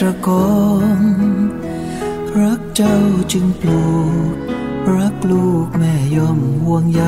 [0.00, 0.56] ตรกอ
[1.00, 1.02] ง
[2.40, 2.98] รักเจ้า
[3.32, 3.84] จึงปลู
[4.32, 4.34] ก
[4.96, 7.04] รักลูกแม่ย่อมห่วงใย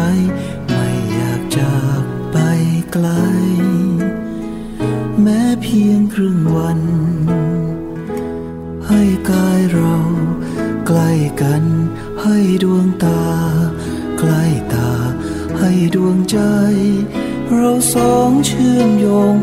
[0.66, 2.36] ไม่อยากจากไป
[2.92, 3.06] ไกล
[5.22, 6.80] แม้เพียงครึ่งวัน
[8.88, 9.96] ให้กายเรา
[10.86, 11.10] ใกล้
[11.42, 11.64] กัน
[12.22, 13.24] ให้ดวงตา
[14.18, 14.90] ใกล้ตา
[15.58, 16.38] ให้ดวงใจ
[17.54, 19.34] เราสองเชื่อมโยง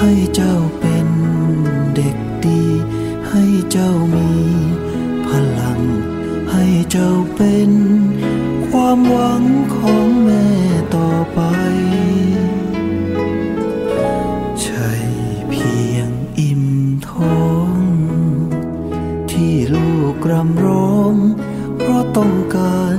[0.00, 1.08] ให้เจ้าเป็น
[1.96, 2.62] เด็กดี
[3.28, 4.30] ให้เจ้ามี
[5.26, 5.80] พลัง
[6.52, 7.70] ให้เจ้าเป็น
[8.68, 9.42] ความหวัง
[9.76, 10.46] ของแม่
[10.96, 11.40] ต่อไป
[14.62, 14.90] ใช่
[15.50, 16.64] เพียงอิ่ม
[17.08, 17.72] ท้อง
[19.30, 21.14] ที่ลูกรำร้อง
[21.78, 22.98] เพราะต้องการ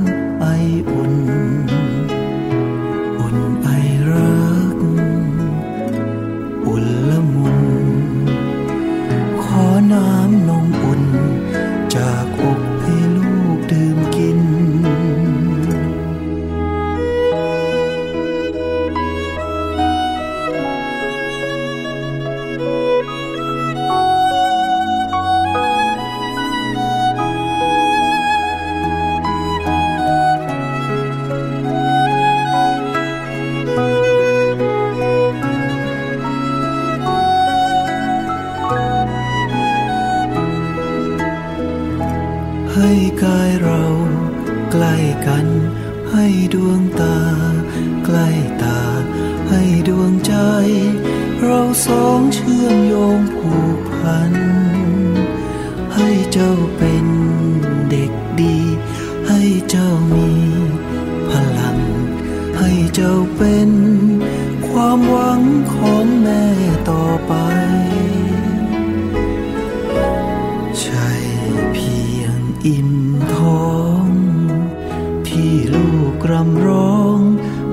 [75.40, 77.20] ที่ลูกรำร้อง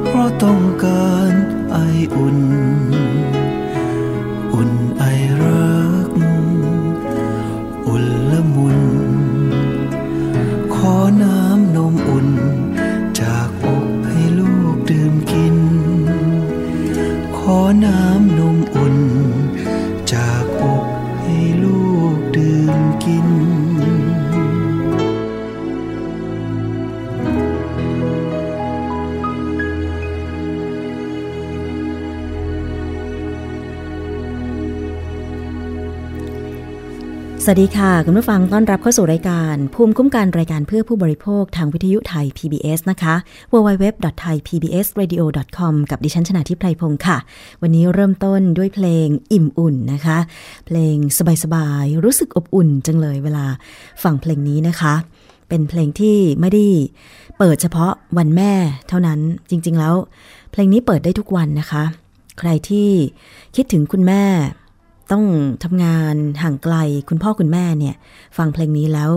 [0.05, 1.33] เพราะต้องการ
[1.71, 1.77] ไอ
[2.15, 2.39] อุ่น
[37.49, 43.15] สวัสดีค่ะ คุณผู้ฟังต้อนรับเข้าสู่รายการ ภูมิคุ้มกันรายการเพื่อผู้บริโภคทางวิทยุไทย PBS นะคะ
[43.53, 47.17] www.thaipbsradio.com กับดิฉันชนะทิพไพรพงศ์ค่ะ
[47.63, 50.19] วันนี้เริ่มต้นด้วยเพลงอิ่มอุ่นนะคะ
[50.67, 50.97] เพลง
[51.43, 53.47] สบายๆ รู้สึกอบอุ่นจังเลยเวลา
[54.03, 54.95] ฟังเพลงนี้นะคะ
[55.49, 56.65] เป็นเพลงที่ไม่ได้
[57.39, 58.53] เปิดเฉพาะวันแม่
[58.89, 59.95] เท่านั้นจริงๆแล้ว
[60.51, 61.85] เพลงนี้เปิดได้ทุกวันนะคะ
[62.39, 62.89] ใครที่
[63.57, 64.25] คิดถึงคุณแม่
[65.11, 65.25] ต้อง
[65.65, 66.77] ทำงานห่างไกล
[67.09, 67.95] คุณพ่อคุณแม่เนี่ย
[68.37, 69.11] ฟังเพลงนี้แล้ว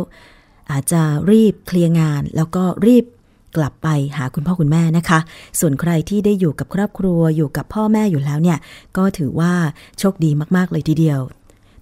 [0.72, 1.02] อาจจะ
[1.32, 3.06] รีบเคลียร์งาน แล้วก็รีบ
[3.58, 3.88] กลับไป
[4.18, 5.20] หาคุณพ่อคุณแม่นะคะ
[5.60, 8.58] ส่วนใครที่ได้อยู่กับครอบครัวอยู่กับพ่อแม่อยู่แล้วเนี่ย
[8.98, 9.54] ก็ถือว่า
[10.00, 11.20] โชคดีมากๆเลยทีเดียว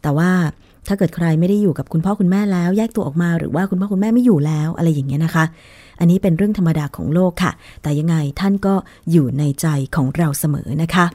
[0.01, 0.31] แต่ว่า
[0.88, 5.45] ถ้าเกิดใครไม่ได้อยู่กับคุณพ่อคุณแม่แล้ว แยกตัวออกมาหรือว่าคุณพ่อคุณแม่ไม่อยู่แล้วอะไรอย่างเงี้ยนะคะ
[6.00, 7.51] อันนี้เป็นเรื่องธรรมดาของโลกค่ะ
[7.81, 8.74] แต่ยังไงท่านก็
[9.12, 11.06] อยู่ในใจของเราเสมอนะคะ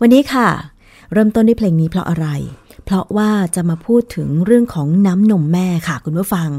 [0.00, 0.48] วันนี้ค่ะ
[1.12, 2.26] เริ่มต้นด้วยเพลงนี้เพราะอะไร
[2.84, 6.50] เพราะว่าจะมาพูดถึงเรื่องของน้ำนมแม่ค่ะคุณผู้ฟัง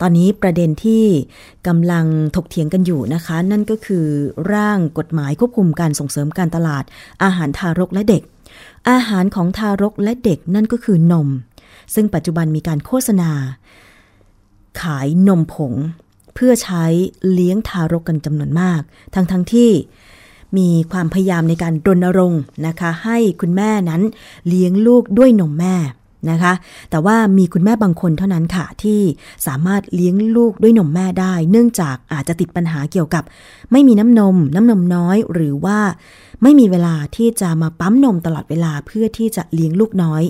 [0.00, 1.04] ตอนนี้ประเด็นที่
[1.66, 2.06] กำลัง
[2.36, 4.06] ถกเถียงกันอยู่นะคะ นั่นก็คือ
[4.52, 6.84] ร่างกฎหมายควบคุมการส่งเสริมการตลาด
[7.22, 8.22] อาหารทารกและเด็ก
[8.90, 11.28] อาหารของทารกและเด็กนั่นก็คือนม
[11.94, 13.30] ซึ่งปัจจุบันมีการโฆษณา
[14.82, 15.74] ขายนมผง
[16.34, 16.84] เพื่อใช้
[17.32, 18.80] เลี้ยงทารกกันจำนวนมาก
[19.14, 19.70] ทั้งทั้งที่
[20.56, 24.02] มีความพยายามในการรณรงค์นะคะ ให้คุณแม่นั้น
[24.48, 25.74] เลี้ยงลูกด้วยนมแม่
[26.30, 26.52] นะคะ
[26.90, 29.00] แต่ว่ามีคุณแม่บางคนเท่านั้นค่ะ ที่
[29.46, 33.24] สามารถเลี้ยงลูกด้วยนมแม่ได้ เนื่องจากอาจจะติดปัญหาเกี่ยวกับ
[33.72, 35.78] ไม่มีน้ำนม น้ำนมน้อย หรือว่า
[36.42, 40.22] ไม่มีเวลาที่จะมาปั๊มนมตลอดเวลาเพื่อที่จะเลี้ยงลูกน้อย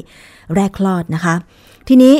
[0.54, 1.34] แรกคลอดนะคะ
[1.88, 2.14] ทีนี้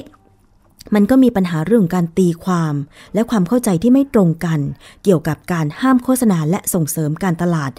[0.95, 2.75] มันก็มีปัญหาเรื่องการตีความ
[3.15, 4.61] และความเข้าใจที่ไม่ตรงกัน
[5.05, 7.71] เกี่ยวกับการห้ามโฆษณาและส่งเสริมการตลาด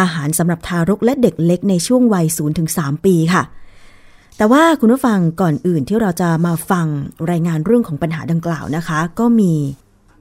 [0.00, 2.26] อาหารสำหรับทารกและเด็กเล็กในช่วงวัย
[2.66, 3.42] 0-3 ปีค่ะ
[4.36, 6.86] แต่ว่าคุณผู้ฟังก่อนอื่นที่เราจะมาฟัง
[7.30, 9.52] รายงานเรื่องของปัญหาดังกล่าวนะคะ ก็มี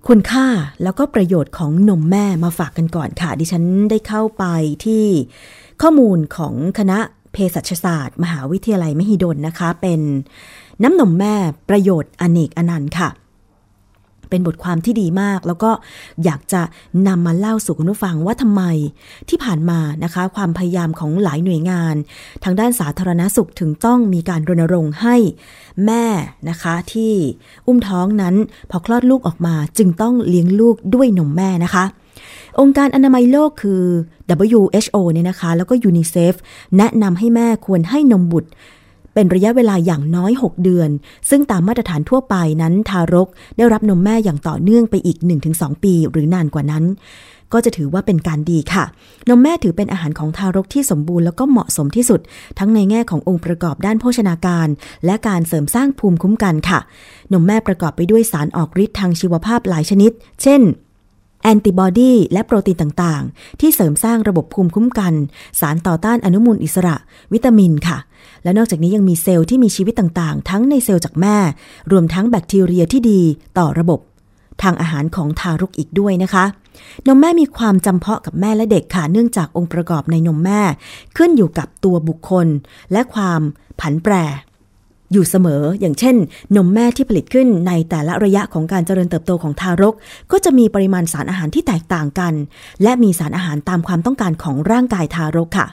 [0.07, 0.47] คุณค่า
[0.83, 4.43] แล้วก็ประโยชน์ของนมแม่มาฝากกันก่อนค่ะ ดิฉันได้เข้าไป
[4.85, 5.05] ที่
[5.81, 6.99] ข้อมูลของคณะ
[7.31, 10.01] เภสัชศาสตร์ มหาวิทยาลัยมหิดลนะคะเป็น
[10.83, 11.35] น้ำนมแม่
[11.69, 13.09] ประโยชน์อเนกอนันต์ค่ะ
[14.31, 15.71] เป็นบทความที่ดีมาก แล้วก็
[16.23, 16.61] อยากจะ
[17.07, 18.63] นำมาเล่าสู่คุณผู้ฟังว่าทำไม
[19.29, 21.95] ที่ผ่านมานะคะ ความพยายามของหลายหน่วยงาน
[22.43, 25.15] ทางด้านสาธารณสุขถึงต้องมีการรณรงค์ให้
[25.85, 26.05] แม่
[26.49, 27.13] นะคะที่
[27.67, 28.35] อุ้มท้องนั้น
[28.71, 31.83] พอคลอดลูกออกมาจึงต้องเลี้ยงลูกด้วยนมแม่นะคะ
[32.59, 33.83] องค์การอนามัยโลกคือ
[34.45, 36.33] WHO เนี่ยนะคะ แล้วก็ยูนิเซฟ
[36.77, 38.49] แนะนำให้แม่ควรให้นมบุตร
[39.19, 40.89] เป็นระยะเวลาอย่างน้อย 6 เดือน
[41.29, 43.27] ซึ่งตามมาตรฐานทั่วไปนั้นทารก
[43.57, 45.17] ได้รับนมแม่อย่างต่อเนื่องไปอีก
[45.51, 46.83] 1-2 ปี หรือนานกว่านั้น
[47.53, 48.85] ก็จะถือว่าเป็นการดีค่ะ
[49.29, 52.19] นมแม่ถือเป็นอาหารของทารกที่สมบูรณ์แล้วก็เหมาะสมที่สุด
[52.59, 54.67] ทั้งในแง่ขององค์ประกอบด้านโภชนาการ
[55.05, 56.79] และการเสริมสร้างภูมิคุ้มกันค่ะ
[57.33, 60.11] นมแม่ประกอบไปด้วยสารออกฤทธิ์ทางชีวภาพหลายชนิด
[60.43, 60.63] เช่น
[61.43, 65.13] แอนติบอดีและโปรตีนต่าง ๆ ที่เสริมสร้างระบบภูมิคุ้มกัน
[65.59, 66.95] สารต่อต้านอนุมูลอิสระ
[67.33, 67.97] วิตามินค่ะ
[68.43, 71.37] และนอกจากนี้ยังมีเซลล์ที่มีชีวิตต่างๆ ทั้งในเซลล์จากแม่
[71.91, 73.21] รวมทั้งแบคทีเรียที่ดี
[73.57, 73.99] ต่อระบบ
[74.61, 76.45] ทางอาหารของทารกอีกด้วยนะคะ
[77.07, 80.61] นมแม่มีความจำเพาะกับแม่และเด็กค่ะ เนื่องจากองค์ประกอบในนมแม่
[81.17, 82.47] ขึ้นอยู่กับตัวบุคคล
[82.91, 83.41] และความ
[83.79, 84.13] ผันแปร
[85.11, 86.15] อยู่เสมอ อย่างเช่น
[86.55, 89.93] นมแม่ที่ผลิตขึ้นในแต่ละระยะของการเจริญเติบโตของทารก
[90.31, 92.33] ก็จะมีปริมาณสารอาหารที่แตกต่างกัน
[92.83, 95.67] และมีสารอาหารตามความต้องการของร่างกายทารกค่ะ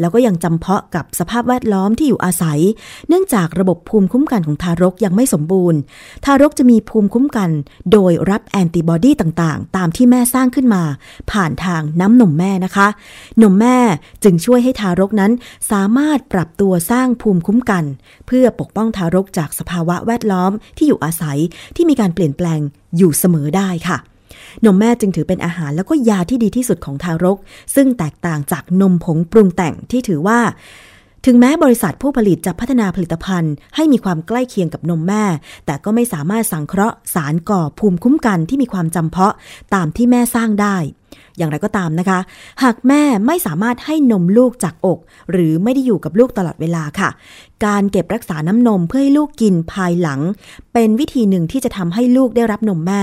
[0.00, 2.60] แล้วก็ยังจำเพาะกับสภาพแวดล้อมที่อยู่อาศัย
[3.08, 5.78] เนื่องจากระบบภูมิคุ้มกันของทารกยังไม่สมบูรณ์
[6.24, 7.50] ทารกจะมีภูมิคุ้มกัน
[7.92, 10.82] โดยรับแอนติบอดีต่างๆ ตามที่แม่สร้างขึ้นมา
[11.30, 12.88] ผ่านทางน้ำนมแม่นะคะ
[13.42, 13.78] นมแม่
[14.24, 15.32] จึงช่วยให้ทารกนั้น
[15.70, 17.84] สามารถปรับตัวสร้างภูมิคุ้มกัน
[18.26, 21.38] เพื่อปกป้องทารกจากสภาวะแวดล้อมที่อยู่อาศัย
[21.76, 22.60] ที่มีการเปลี่ยนแปลง
[22.96, 23.98] อยู่เสมอได้ค่ะ
[24.64, 27.38] นมแม่จึงถือเป็นอาหารแล้วก็ยาที่ดีที่สุดของทารก
[27.74, 30.40] ซึ่งแตกต่างจากนมผงปรุงแต่งที่ถือว่า
[31.26, 35.24] ถึงแม้บริษัทผู้ผลิตจะพัฒนาผลิตภัณฑ์ ให้มีความใกล้เคียงกับนมแม่
[35.66, 39.34] แต่ก็ไม่สามารถสังเคราะห์สารก่อภูมิคุ้มกันที่มีความจำเพาะ
[39.74, 40.76] ตามที่แม่สร้างได้
[41.36, 42.18] อย่างไรก็ตามนะคะ
[42.62, 44.98] หากแม่ไม่สามารถให้นมลูกจากอก
[45.30, 47.10] หรือไม่ได้อยู่กับลูกตลอดเวลาค่ะ
[47.66, 50.20] การเก็บรักษาน้ำนมเพื่อให้ลูกกินภายหลัง
[50.72, 53.02] เป็นวิธีหนึ่งที่จะทำให้ลูกได้รับนมแม่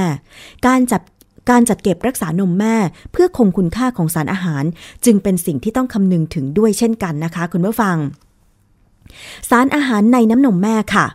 [0.67, 1.01] การจับ
[1.49, 2.75] การจัดเก็บรักษานมแม่
[3.11, 4.63] เพื่อคงคุณค่าของสารอาหาร
[5.05, 7.95] จึงเป็นสิ่งที่ต้องคำนึงถึงด้วยเช่นกันนะคะ คุณผู้ฟัง
[9.49, 11.05] สารอาหารในน้ำนมแม่ค่ะ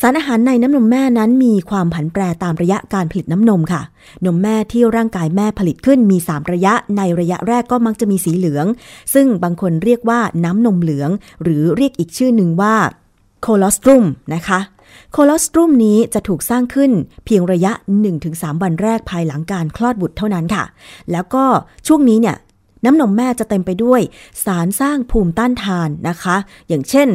[0.00, 3.82] สารอาหารในน้ำนมแม่นั้นมีความผันแปรตามระยะการผลิตน้ำนมค่ะ
[4.24, 8.66] นมแม่ที่ร่างกายแม่ผลิตขึ้นมี 3 ระยะ ในระยะแรกก็มักจะมีสีเหลือง
[9.14, 11.10] ซึ่งบางคนเรียกว่าน้ำนมเหลือง
[11.42, 12.74] หรือเรียกอีกชื่อหนึ่งว่า
[13.42, 14.58] โคลอสตรุมนะคะ
[15.16, 16.92] โคลอสตรุมนี้จะถูกสร้างขึ้น
[17.24, 17.72] เพียงระยะ
[18.18, 20.64] 1-3 วันแรกภายหลังการคลอดบุตรเท่านั้นค่ะ
[21.12, 21.44] แล้วก็
[21.86, 22.36] ช่วงนี้เนี่ย
[22.84, 24.00] น้ำนมแม่จะเต็มไปด้วย
[24.44, 26.36] สารสร้างภูมิต้านทานนะคะ
[26.68, 27.08] อย่างเช่น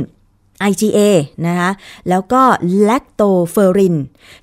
[0.69, 0.99] IgA
[1.45, 1.71] นะคะ
[2.09, 2.41] แล้วก็
[2.83, 3.95] แลคโตเฟอริน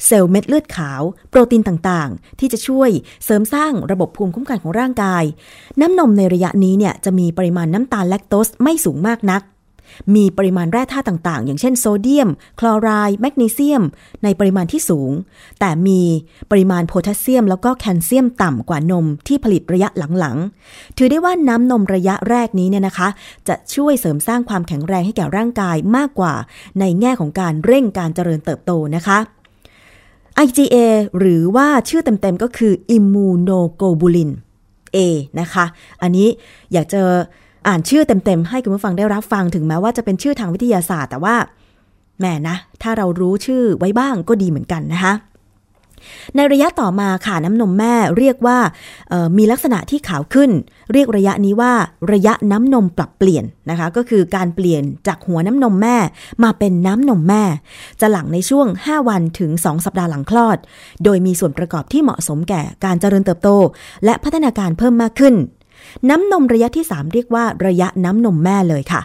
[0.04, 2.90] เซลล์เม็ดเลือดขาว โปรตีนต่างๆ ที่จะช่วย
[3.24, 5.24] เสริมสร้างระบบภูมิคุ้มกันของร่างกาย
[5.80, 9.42] น้ำนมในระยะนี้เนี่ยจะมีปริมาณน้ำตาลแลคโตสไม่สูงมากนัก
[10.14, 12.28] มีปริมาณแร่ธาตุต่างๆ อย่างเช่นโซเดียม
[12.60, 13.82] คลอไรด์แมกนีเซียม
[14.24, 15.10] ในปริมาณที่สูง
[15.60, 16.00] แต่มี
[16.50, 19.88] ปริมาณโพแทสเซียม แล้วก็แคลเซียมต่ำกว่านมที่ผลิตระยะ
[20.18, 23.08] หลังๆ ถือได้ว่าน้ำนมระยะแรกนี้เนี่ยนะคะ
[23.48, 26.34] จะช่วยเสริมสร้างความแข็งแรงให้แก่ร่างกายมากกว่า
[26.80, 29.18] ในแง่ของการเร่งการเจริญเติบโตนะคะ
[30.44, 30.76] IgA
[31.18, 34.30] หรือว่าชื่อเต็มๆก็คือ Immunoglobulin
[34.96, 34.98] A
[35.40, 35.64] นะคะ
[36.02, 36.28] อันนี้
[36.72, 37.02] อยากจะ
[37.66, 41.36] อ่านชื่อเต็มๆ ให้คุณผู้ฟังได้รับฟังถึงแม้ว่าจะเป็นชื่อทางวิทยาศาสตร์ แต่ว่า
[42.18, 45.14] แหมนะ ถ้าเรารู้ชื่อไว้บ้างก็ดีเหมือนกันนะคะ
[46.36, 48.58] ในระยะต่อมาค่ะน้ำนมแม่เรียกว่า
[49.38, 50.50] มีลักษณะที่ขาวขึ้น
[50.92, 51.72] เรียกระยะนี้ว่า
[52.12, 55.96] ระยะน้ำนมปรับเปลี่ยนนะคะ ก็คือการเปลี่ยนจากหัวน้ำนมแม่
[56.44, 57.42] มาเป็นน้ำนมแม่
[58.00, 60.58] จะหลังในช่วง 5 วันถึง 2 สัปดาห์หลังคลอด
[61.04, 63.50] โดยมีส่วนประกอบที่เหมาะสมแก่การเจริญเติบโต
[64.04, 65.34] และพัฒนาการเพิ่มมากขึ้น
[66.10, 69.00] น้ำนมระยะที่ 3 เรียกว่าระยะน้ำนมแม่เลยค่ะ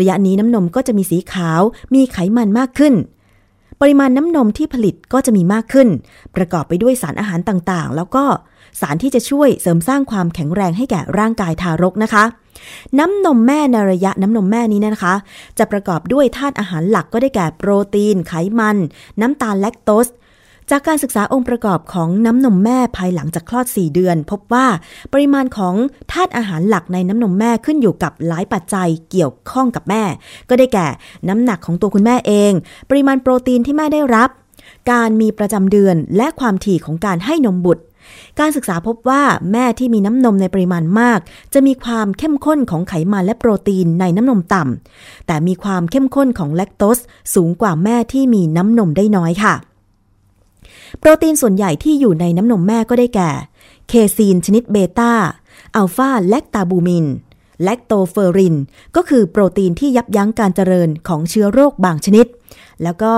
[0.00, 1.60] ระยะนี้น้ำนมก็จะมีสีขาว
[1.94, 2.94] มีไขมันมากขึ้น
[3.80, 5.88] ปริมาณน้ำนมที่ผลิตก็จะมีมากขึ้น
[6.36, 8.24] ประกอบไปด้วยสารอาหารต่างๆ แล้วก็
[8.80, 12.24] สารที่จะช่วยเสริมสร้างความแข็งแรงให้แก่ร่างกายทารกนะคะ
[12.98, 15.14] น้ำนมแม่ในระยะน้ำนมแม่นี้นะคะ
[15.58, 18.76] จะประกอบด้วยธาตุอาหารหลักก็ได้แก่โปรตีน ไขมัน
[19.20, 20.06] น้ำตาลแลคโตส
[20.70, 24.66] จากการศึกษาองค์ประกอบของน้ำนมแม่ภายหลังจากคลอด 4 เดือน พบว่า
[25.12, 25.74] ปริมาณของ
[26.12, 30.02] ธาตุอาหารหลักในน้ำนมแม่ขึ้นอยู่กับหลายปัจจัยเกี่ยวข้องกับแม่
[30.48, 30.86] ก็ได้แก่
[31.28, 32.52] น้ำหนักของตัวคุณแม่เอง
[32.90, 34.30] ปริมาณโปรตีนที่แม่ได้รับ
[34.92, 37.82] การมีประจำเดือนและความถี่ของการให้นมบุตร
[38.40, 39.22] การศึกษาพบว่า
[39.52, 41.18] แม่ที่มีน้ำนมในปริมาณมาก
[41.54, 46.98] จะมีความเข้มข้นของไขมันและโปรตีนในน้ำนมต่ำแต่มีความเข้มข้นของแลคโตส
[47.34, 49.54] สูงกว่าแม่ที่มีน้ำนมได้น้อยค่ะ
[50.98, 53.30] โปรตีนส่วนใหญ่ที่อยู่ในน้ำนมแม่ก็ได้แก่
[53.88, 55.12] เคซีนชนิดเบต้า
[55.76, 57.06] อัลฟาแลคตาบูมิน
[57.64, 58.56] แลคโตเฟอริน
[58.96, 62.26] ก็คือโปรตีนที่ยับยั้งการเจริญของเชื้อโรคบางชนิด
[62.82, 63.12] แล้วก็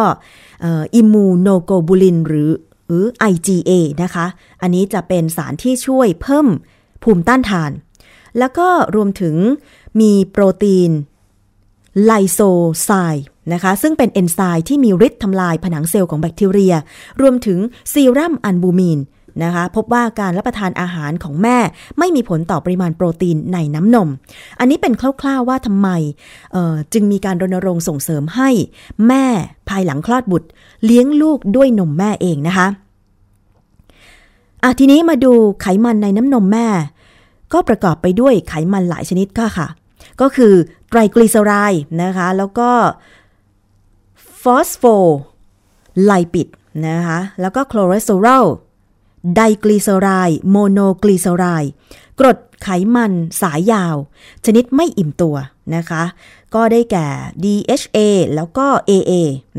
[0.62, 2.50] อิมมูโนโกบูลิน หรือ
[2.86, 3.70] หรือ IgA
[4.02, 4.26] นะคะ
[4.60, 6.48] อันนี้จะเป็นสารที่ช่วยเพิ่ม
[7.02, 7.70] ภูมิต้านทาน
[8.38, 9.36] แล้วก็รวมถึง
[10.00, 10.90] มีโปรตีน
[12.04, 12.40] ไลโซ
[12.84, 12.90] ไซ
[13.52, 16.74] นะคะ ซึ่งเป็นเอนไซม์ที่มีฤทธิ์ทำลายผนังเซลล์ของแบคทีเรีย
[17.20, 17.58] รวมถึง
[17.92, 19.00] ซีรัมอัลบูมิน
[19.44, 21.58] นะคะพบว่าการรับประทานอาหารของแม่
[21.98, 24.08] ไม่มีผลต่อปริมาณโปรตีนในน้ำนม
[24.58, 25.88] อันนี้เป็นคร่าวๆว่าทำไม
[26.92, 28.50] จึงมีการรณรงค์ส่งเสริมให้
[29.08, 29.24] แม่
[29.68, 30.48] ภายหลังคลอดบุตร
[30.84, 32.66] เลี้ยงลูกด้วยนมแม่เองนะคะ
[34.62, 36.66] อะทีนี้มาดูไขมันในน้ำนมแม่
[37.52, 39.68] ก็ประกอบไปด้วยไขมันหลายชนิดก็ค่ะ
[40.20, 40.52] ก็คือ
[40.88, 42.70] ไตรกลีเซอไรด์นะคะ แล้วก็
[44.42, 46.48] ฟอสโฟลิปิด
[46.86, 48.44] นะคะ แล้วก็คอเลสเตอรอล
[49.34, 51.72] ไดกลีเซอไรด์โมโนกลีเซอไรด์
[52.18, 53.96] กรดไขมันสายยาว
[54.44, 55.36] ชนิดไม่อิ่มตัว
[55.76, 56.02] นะคะ
[56.54, 57.06] ก็ได้แก่
[57.44, 57.98] DHA
[58.34, 59.12] แล้วก็ AA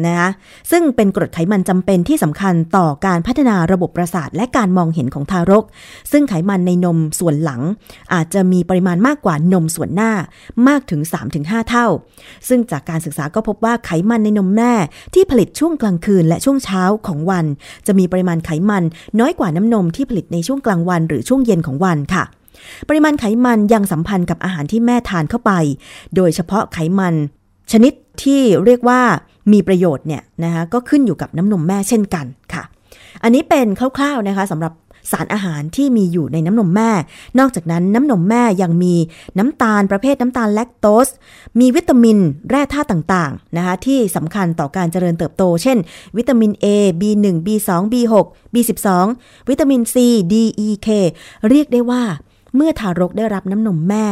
[0.05, 0.29] นะคะ
[0.71, 5.65] ซึ่งเป็นกรดไขมันจำเป็นที่สำคัญต่อการพัฒนาระบบประสาทและการมองเห็นของทารก
[6.11, 7.61] ซึ่งไขมันในนมส่วนหลัง
[8.13, 10.11] อาจจะมีปริมาณมากกว่านมส่วนหน้า
[10.67, 11.01] มากถึง
[11.35, 11.87] 3-5 เท่า
[12.47, 14.73] ซึ่งจากการศึกษาก็พบว่าไขมันในนมแม่
[15.13, 17.45] ที่ผลิตช่วงกลางคืนและช่วงเช้าของวัน
[17.87, 18.83] จะมีปริมาณไขมัน
[19.19, 22.25] น้อยกว่าน้ำนมที่ผลิตในช่วงกลางวันหรือช่วงเย็นของวันค่ะ
[22.89, 25.51] ปริมาณไขมันยังสัมพันธ์กับอาหารที่แม่ทานเข้าไป
[26.15, 27.15] โดยเฉพาะไขมัน
[27.71, 27.93] ชนิด
[28.23, 29.01] ที่เรียกว่า
[29.51, 32.63] มีประโยชน์เนี่ยนะคะก็ขึ้นอยู่กับน้ำนมแม่เช่นกันค่ะ
[33.23, 33.67] อันนี้เป็น
[33.97, 34.73] คร่าวๆนะคะสำหรับ
[35.11, 36.91] สารอาหารที่มีอยู่ในน้ำนมแม่
[37.39, 38.95] นอกจากนั้นน้ำนมแม่ยังมี
[39.37, 41.07] น้ำตาลประเภทน้ำตาลแลคโตส
[41.59, 42.17] มีวิตามิน
[42.49, 45.77] แร่ธาตุต่างๆนะคะที่สำคัญต่อการเจริญเติบโต เช่น
[46.17, 46.67] วิตามิน A
[47.01, 48.13] B1 B2 B6
[48.53, 48.89] B12
[49.49, 49.95] วิตามิน C
[50.31, 50.33] D
[50.67, 50.87] E K
[51.49, 52.03] เรียกได้ว่า
[52.55, 54.07] เมื่อทารกได้รับน้ำนมแม่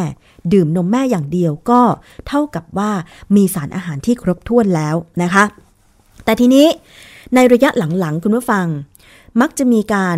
[0.54, 1.82] ดื่มนมแม่อย่างเดียวก็
[2.28, 2.92] เท่ากับว่า
[3.36, 5.44] มีสารอาหารที่ครบถ้วนแล้วนะคะ
[6.26, 6.68] แต่ทีนี้
[7.36, 7.70] ในระยะ
[8.00, 8.66] หลังๆ คุณผู้ฟัง
[9.42, 10.18] มักจะมีการ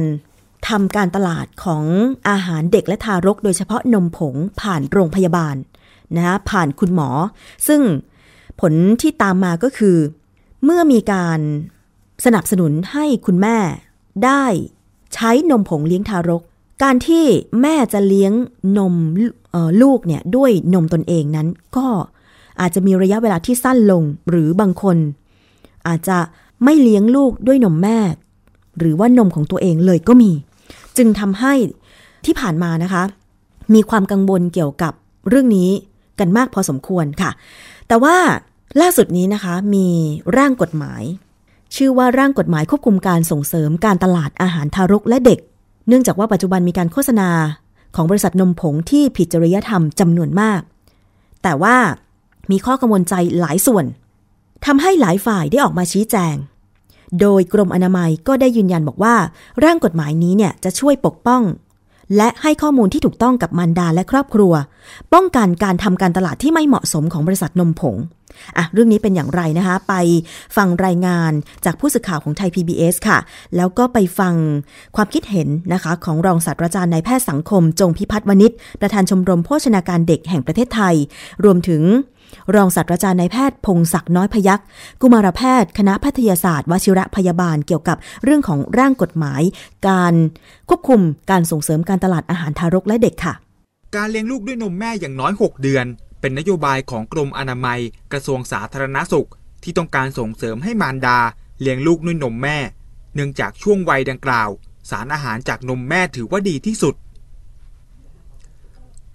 [0.70, 1.84] ทำการตลาดของ
[2.30, 5.56] อาหารเด็กและทารก โดยเฉพาะนมผงผ่านโรงพยาบาล
[6.16, 7.10] นะะผ่านคุณหมอ
[7.68, 7.82] ซึ่ง
[8.62, 9.98] ผลที่ตามมาก็คือ
[10.64, 11.40] เมื่อมีการ
[12.26, 13.58] สนับสนุนให้คุณแม่
[14.26, 14.44] ได้
[15.14, 16.44] ใช้นมผงเลี้ยงทารก
[16.82, 17.26] การที่
[17.62, 18.34] แม่จะเลี้ยง
[18.78, 18.96] นม
[19.82, 21.88] ลูกเนี่ยด้วยนมตนเองนั้น ก็
[22.62, 24.98] อาจจะมีระยะเวลาที่สั้นลงหรือบางคน
[25.88, 26.18] อาจจะ
[26.64, 27.98] ไม่เลี้ยงลูกด้วยนมแม่
[28.80, 30.32] หรือว่านมของตัวเองเลยก็มี
[30.98, 31.54] จึงทำให้
[32.26, 33.04] ที่ผ่านมานะคะ
[33.74, 34.94] มีความกังวลเกี่ยวกับ
[35.30, 35.70] เรื่องนี้
[36.20, 37.32] กันมากพอสมควรค่ะ
[37.88, 38.16] แต่ว่า
[38.82, 39.88] ล่าสุดนี้นะคะมี
[40.38, 41.04] ร่างกฎหมาย
[41.76, 45.40] ชื่อว่าร่างกฎหมายควบคุมการส่งเสริมการตลาดอาหารทารกและเด็ก
[45.88, 47.30] เนื่องจากว่าปัจจุบันมีการโฆษณา
[47.96, 50.62] ของบริษัทนมผงที่ผิดจริยธรรมจำนวนมาก
[51.44, 51.76] แต่ว่า
[52.52, 53.86] มีข้อกังวลใจหลายส่วน
[54.66, 56.36] ทำให้หลายฝ่ายได้ออกมาชี้แจง
[57.22, 59.16] โดยกรมอนามัยก็ได้ยืนยันบอกว่า
[59.64, 61.42] ร่างกฎหมายนี้เนี่ยจะช่วยปกป้อง
[62.18, 64.54] และให้ข้อมูลที่ถูกต้องกับมารดาและครอบครัว
[65.14, 67.98] ป้องกันการทำการตลาดที่ไม่เหมาะสมของบริษัทนมผง
[68.58, 69.94] อะเรื่องนี้เป็นอย่างไรนะคะ ไป
[70.58, 71.32] ฟังรายงาน
[71.66, 73.18] จากผู้สื่อข่าวของไทย PBS ค่ะ
[73.56, 74.34] แล้วก็ไปฟัง
[74.96, 78.52] ความคิดเห็นนะคะ ของรองศาสตราจารย์นายแพทย์สังคม จงพิพัฒน์วณิช
[78.82, 80.96] ประธานชมรมโภชนาการเด็กแห่งประเทศไทย
[81.44, 81.82] รวมถึง
[82.56, 84.62] รองศาสตราจารย์นายแพทย์พงศักดิ์น้อยพยัก
[85.02, 89.42] กุมารแพทย์ คณะแพทยศาสตร์วชิระพยาบาลเกี่ยวกับเรื่องของร่างกฎหมาย
[89.88, 90.14] การ
[90.70, 93.34] ควบคุมการส่งเสริมการตลาดอาหารทารกและเด็กค่ะ
[93.96, 95.86] การเลี้ยงลูกด้วยนมแม่อย่างน้อย 6 เดือน
[96.22, 97.80] เป็นนโยบายของกรมอนามัย
[98.12, 99.30] กระทรวงสาธารณสุข
[99.64, 101.20] ที่ต้องการส่งเสริมให้มารดา
[101.62, 102.58] เลี้ยงลูกด้วยนมแม่
[103.16, 104.50] เนื่องจากช่วงวัยดังกล่าว
[104.90, 106.96] สารอาหารจากนมแม่ถือว่าดีที่สุด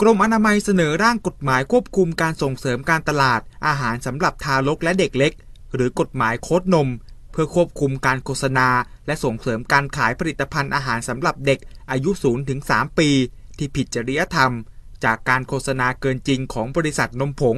[0.00, 5.32] กรมอนามัยเสนอร่างกฎหมายควบคุมการส่งเสริมการตลาด อาหารสำหรับทารกและเด็กเล็ก
[5.74, 6.88] หรือกฎหมายโคดนม
[7.32, 8.68] เพื่อควบคุมการโฆษณา
[9.06, 11.58] และส่งเสริมการขายผลิตภัณฑ์อาหารสำหรับเด็ก
[11.90, 12.10] อายุ
[12.54, 13.10] 0-3ปี
[13.58, 14.52] ที่ผิดจริยธรรม
[15.04, 17.56] จากการโฆษณาเกินจริงของบริษัทนมผง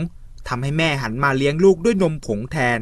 [0.48, 2.80] ทำให้แม่หันมาเลี้ยงลูกด้วยนมผงแทน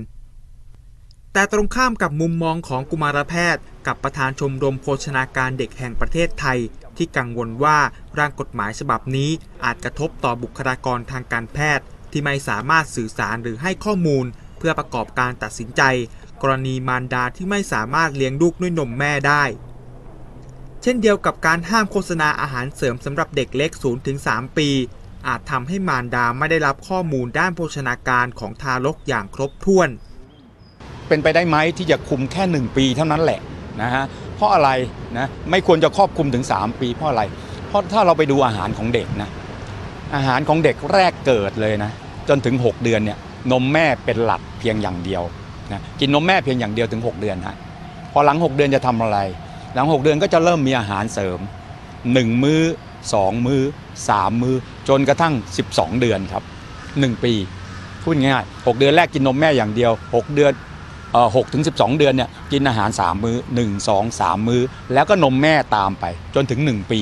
[1.33, 6.59] แต่ตรงข้ามกับมุมมองของกุมารแพทย์ กับประธานชมรมโภชนาการเด็กแห่งประเทศไทย
[6.99, 7.79] ที่กังวลว่า
[8.19, 9.31] ร่างกฎหมายฉบับนี้
[9.65, 14.27] อาจกระทบต่อบุคลากรทางการแพทย์ ที่ไม่สามารถสื่อสารหรือให้ข้อมูล
[14.59, 15.83] เพื่อประกอบการตัดสินใจ
[16.43, 19.45] กรณีมารดาที่ไม่สามารถเลี้ยงลูกด้วยนมแม่ได้
[20.83, 23.71] เช่นเดียวกับการห้ามโฆษณาอาหารเสริมสำหรับเด็กเล็ก
[24.15, 24.69] 0-3 ปี
[25.27, 29.89] อาจทำให้มารดาไม่ได้รับข้อมูลด้านโภชนาการของทารกอย่างครบถ้วน
[31.09, 33.41] เป็นไปได้ไหมที่จะคุมแค่ 1 ปีเท่านั้นแหละ
[33.81, 34.05] นะฮะ
[34.39, 34.71] เพราะอะไร
[35.19, 37.23] นะไม่ควรจะครอบคลุมถึง 3 ปีเพราะอะไร
[37.69, 39.31] เพราะถ้าเราไปดูอาหารของเด็กนะ
[40.15, 41.91] อาหารของเด็กแรกเกิดเลยนะ
[42.29, 43.19] จนถึง 6 เดือนเนี่ย
[43.53, 45.23] นมแม่เป็นหลักเพียงอย่างเดียว
[45.73, 47.57] นะกินนมแม่เพียงอย่างเดียวถึง 6 เดือนฮะ
[48.13, 49.19] พอหลัง 6 เดือนจะทำอะไร
[49.75, 51.39] หลัง 6 เดือนก็จะเริ่มมีอาหารเสริม
[51.91, 52.63] 1 มื้อ
[53.07, 53.63] 2 มื้อ
[54.03, 54.57] 3 มื้อ
[54.89, 55.35] จนกระทั่ง
[55.69, 56.43] 12 เดือนครับ
[56.83, 57.33] 1 ปี
[58.03, 60.53] พูดง่ายๆ6เดือนแรกกินนมแม่อย่างเดียว 6 เดือน
[61.37, 64.63] หกถึงสิเดือนเนี่ยกินอาหาร 3 มื้อ 1 2 3 มื้อ
[64.95, 67.01] แล้วก็นมแม่ตามไปจนถึง 1 ปี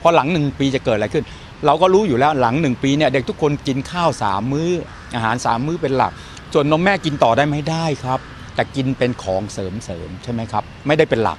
[0.00, 1.24] พอหลัง 1 ปีจะเกิดอะไรขึ้น
[1.66, 4.70] เราก็รู้อยู่แล้วหลัง 1 ปีเนี่ยเด็กทุกคนกินข้าว 3 มื้อ
[5.14, 6.12] อาหาร 3 มื้อเป็นหลัก
[6.52, 8.20] ส่วนนมแม่กินต่อได้ไม่ได้ครับ
[8.54, 11.38] แต่กินเป็นของเสริมเสริมใช่ไหมครับ ไม่ได้เป็นหลัก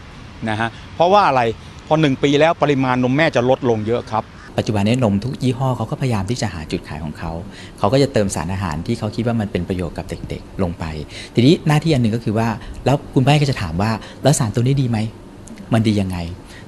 [0.49, 1.41] นะฮะเพราะว่าอะไร
[1.87, 4.23] พอ 1 ปีแล้วปริมาณนมแม่จะลดลงเยอะครับ
[4.57, 7.31] ปัจจุบันนี้นมทุกยี่ห้อเขาก็พยายามที่จะหาจุดขายของเขา
[7.79, 10.85] เขาก็จะเติมสารอาหารที่เขาคิดว่ามันเป็นประโยชน์กับเด็กๆ ลงไป
[11.33, 12.47] ทีนี้หน้าที่อันหนึ่งก็คือว่า
[12.85, 13.91] แล้วคุณแม่ก็จะถามว่า
[14.23, 14.97] แล้วสารตัวนี้ดีไหม
[15.73, 16.17] มันดียังไง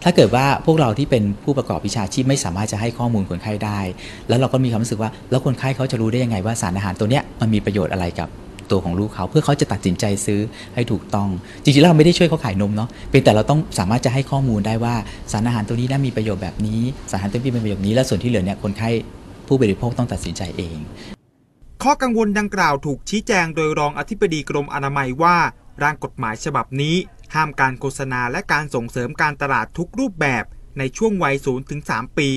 [0.04, 3.80] ถ้าเกิดว่าพวกเราที่เป็นผู้ประกอบวิชาชีพไม่สามารถจะให้ข้อมูลคนไข้ได้
[4.30, 8.30] แล้วเราก็มีความรู้สึกว่า แล้วคนไข้เขาจะรู้ได้ยังไงว่าสารอาหารตัวเนี้ยมันมีประโยชน์อะไรกับ
[8.72, 10.42] ตัวของลูกเขาเพื่อเขาจะตัดสินใจซื้อ
[10.76, 11.30] ให้ถูกต้อง
[11.64, 14.96] จริงๆแล้วเราไม่ได้ช่วยเขาขายนมเนาะเป็นแต่เราต้องสามารถจะให้ข้อมูลได้ว่า
[15.32, 18.90] สารอาหารตัวนี้น่ามีประโยชน์แบบนี้ สารอาหารตัวนี้เป็นประโยชน์นี้และส่วนที่เหลือเนี่ยคนไข้
[19.48, 20.78] ผู้บริโภคต้องตัดสินใจเอง
[21.84, 25.38] ข้อกังวลดังกล่าวถูกชี้แจงโดยรองอธิบดีกรมอนามัยว่า
[25.84, 26.96] ร่างกฎหมายฉบับนี้
[27.36, 30.44] ห้ามการโฆษณาและการส่งเสริมการตลาดทุกรูปแบบ
[30.80, 31.36] ในช่วงวัย
[31.78, 32.30] 0-3ปี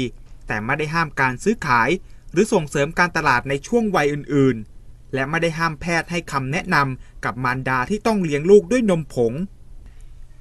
[0.47, 1.91] แต่ไม่ได้ห้ามการซื้อขาย
[2.33, 4.78] หรือส่งเสริมการตลาดในช่วงวัยอื่นๆ
[5.14, 9.33] และไม่ได้ห้ามแพทย์ให้คำแนะนำกับมารดาที่ต้องเลี้ยงลูกด้วยนมผง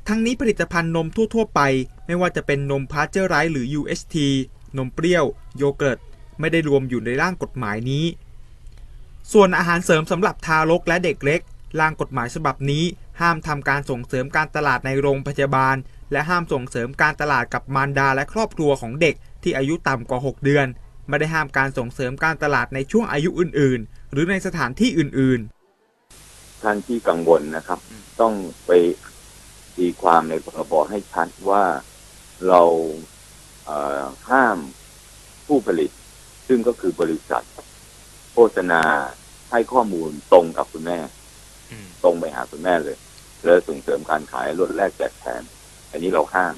[0.08, 1.62] ทั้งนี้ผลิตภัณฑ์นมทั่ว ๆ ไป
[2.06, 4.16] ไม่ว่าจะเป็นนมพาสเจอร์ไรส์หรือ UHT
[4.78, 5.26] นมเปรี้ยว
[5.58, 6.00] โยเกิร์ต
[6.40, 8.06] ไม่ได้รวมอยู่ในร่างกฎหมายนี้
[9.34, 11.42] ส่วนอาหารเสริมสำหรับทารกและเด็กเล็ก
[11.80, 12.84] ร่างกฎหมายฉบับนี้
[13.22, 15.76] ห้ามทำการส่งเสริมการตลาดในโรงพยาบาล
[16.12, 20.68] และห้ามส่งเสริมการตลาดกับมารดาและครอบครัวของเด็กที่อายุต่ำกว่า 6 เดือน
[21.10, 25.40] ไม่ได้ห้ามการส่งเสริมการตลาดในช่วงอายุอื่น ๆ หรือในสถานที่อื่น
[26.02, 27.80] ๆ ท่านที่กังวลนะครับ
[28.22, 28.34] ต้อง
[28.68, 28.72] ไป
[29.78, 31.64] ตีความในพรบให้ชัดว่า
[32.48, 32.62] เรา
[33.66, 34.58] เอ่อห้าม
[35.48, 35.92] ผู้ผลิต
[36.48, 37.44] ซึ่งก็คือบริษัท
[38.34, 38.82] โฆษณา
[39.52, 41.00] ให้ข้อมูลตรงกับคุณแม่
[42.04, 42.98] ตรงไปหาคุณแม่เลย
[43.44, 45.44] แล้วส่งเสริมการขายลดแลกแจกแถม
[45.92, 46.56] อันนี้เราห้าม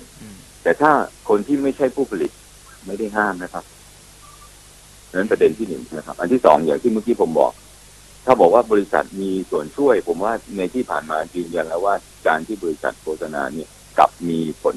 [0.63, 0.91] แต่ถ้า
[1.29, 2.31] คนที่ไม่ใช่ผู้ผลิต
[2.88, 3.63] ไม่ได้ห้ามนะครับ
[5.15, 7.52] นั้นประเด็นที่หนึ่งนะครับ อันที่สองอย่างที่เมื่อกี้ผมบอก
[8.26, 11.95] ถ้าบอกว่าบริษัทมีส่วนช่วย ผมว่าในที่ผ่านมายืนยันแล้วว่า
[12.28, 13.67] การที่บริษัทโฆษณาเนี่ย
[13.98, 14.76] กลับมีผล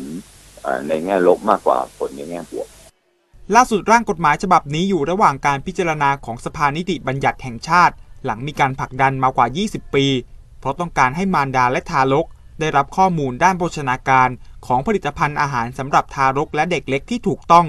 [0.89, 2.67] ในแง่ลบมากกว่าผลในแง่บวก
[3.55, 10.07] ล่าสุดร่างกฎหมายฉบับนี้อยู่ระหว่างการพิจารณาของสภานิติบัญญัติแห่งชาติ หลังมีการผลักดันมากว่า 20 ปี
[10.61, 12.27] เพราะต้องการให้มารดาและทารก
[12.61, 14.29] ได้รับข้อมูลด้านโภชนาการ
[14.67, 17.67] ของผลิตภัณฑ์อาหารสำหรับทารกและเด็กเล็กที่ถูกต้อง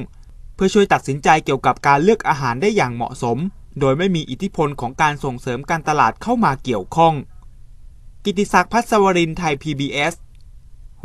[0.56, 3.38] เพื่อช่วยตัดสินใจเกี่ยวกับการเลือกอาหารได้อย่างเหมาะสม
[3.80, 7.14] โดยไม่มีอิทธิพลของการส่งเสริมการตลาดเข้ามาเกี่ยวข้อง
[8.24, 10.14] กิติศักดิ์พัศวรินไทย PBS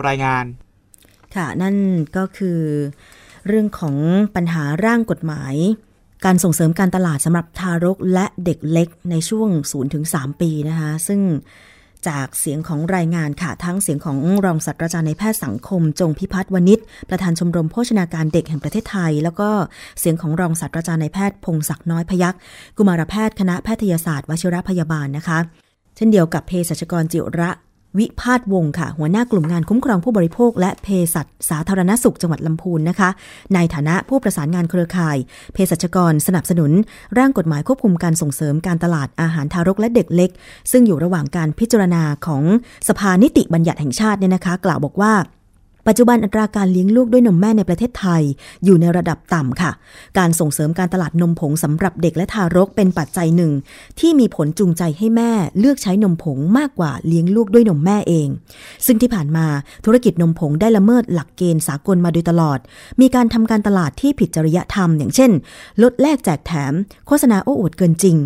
[0.06, 0.44] รายงาน
[1.34, 1.76] ค่ะ นั่น
[2.16, 2.61] ก็คือ
[3.46, 3.96] เรื่องของ
[4.37, 5.54] ปัญหาร่างกฎหมาย
[6.24, 9.48] การส่งเสริมการตลาดสำหรับทารกและเด็กเล็กในช่วง
[9.94, 11.20] 0-3ปีนะคะ ซึ่ง
[12.08, 16.78] จากเสียงของรายงานค่ะ ทั้งเสียงของรองศาสตราจารย์ในแพทย์สังคม จงพิพัฒน์วณิช
[17.11, 19.50] ประธานชมรมโภชนาการเด็กแห่งประเทศไทย แล้วก็
[19.98, 22.34] เสียงของรองศาสตราจารย์ในแพทย์พงศักดิ์น้อยพยัก
[22.76, 25.38] กุมารแพทย์คณะแพทยศาสตร์วชิรพยาบาลนะคะ
[25.96, 27.50] เช่นเดียวกับเภสัชกรจิระ
[27.98, 33.11] วิพาทวงค่ะ หัวหน้ากลุ่มงานคุ้มครองผู้บริโภค และเภสัชสาธารณสุขจังหวัดลำพูนนะคะ
[33.55, 35.16] ในฐานะผู้ประสานงานเครือข่าย
[35.53, 36.72] เภสัชกรสนับสนุน
[37.18, 40.31] ร่างกฎหมายควบคุมการส่งเสริมการตลาดอาหารทารกและเด็กเล็ก
[40.70, 42.42] ซึ่งอยู่ระหว่างการพิจารณาของ
[42.88, 45.12] สภานิติบัญญัติแห่งชาติเนี่ยนะคะ กล่าวบอกว่า
[45.88, 48.22] ปัจจุบันอัตราการเลี้ยงลูกด้วยนมแม่ในประเทศไทย
[48.64, 49.70] อยู่ในระดับต่ำค่ะ
[50.18, 53.53] การส่งเสริมการตลาดนมผงสำหรับเด็กและทารกเป็นปัจจัยหนึ่ง
[54.01, 58.29] ที่มีผลจูงใจให้แม่เลือกใช้นมผงมากกว่าเลี้ยงลูกด้วยนมแม่เอง
[58.87, 59.46] ซึ่งที่ผ่านมา
[59.85, 62.59] ธุรกิจนมผงได้ละเมิดหลักเกณฑ์สากลมาโดยตลอด
[63.01, 65.31] มีการทำการตลาดที่ผิดจริยธรรม อย่างเช่น
[65.83, 66.72] ลดแลกแจกแถม
[67.07, 68.16] โฆษณาโอ้อวดเกินจริง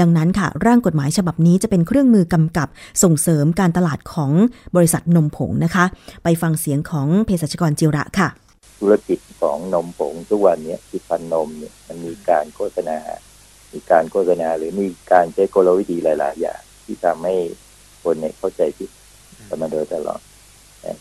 [0.00, 2.68] ดังนั้นค่ะ ร่างกฎหมายฉบับนี้จะเป็นเครื่องมือกำกับ
[3.02, 4.32] ส่งเสริมการตลาดของ
[4.76, 5.84] บริษัทนมผงนะคะ
[6.24, 8.28] ไปฟังเสียงของเภสัชกรจิระค่ะ
[8.80, 12.98] ธุรกิจของนมผงทุกวันนี้ยผลิตภัณฑ์นมเนี่ยมันมีการโฆษณา
[13.72, 17.34] มีการโฆษณาหรือมีการใช้กลวิธีหลาย ๆ อย่างที่ทำให้
[18.02, 18.90] คนเนี่ยเข้าใจผิด
[19.48, 20.20] กันมาโดยตลอด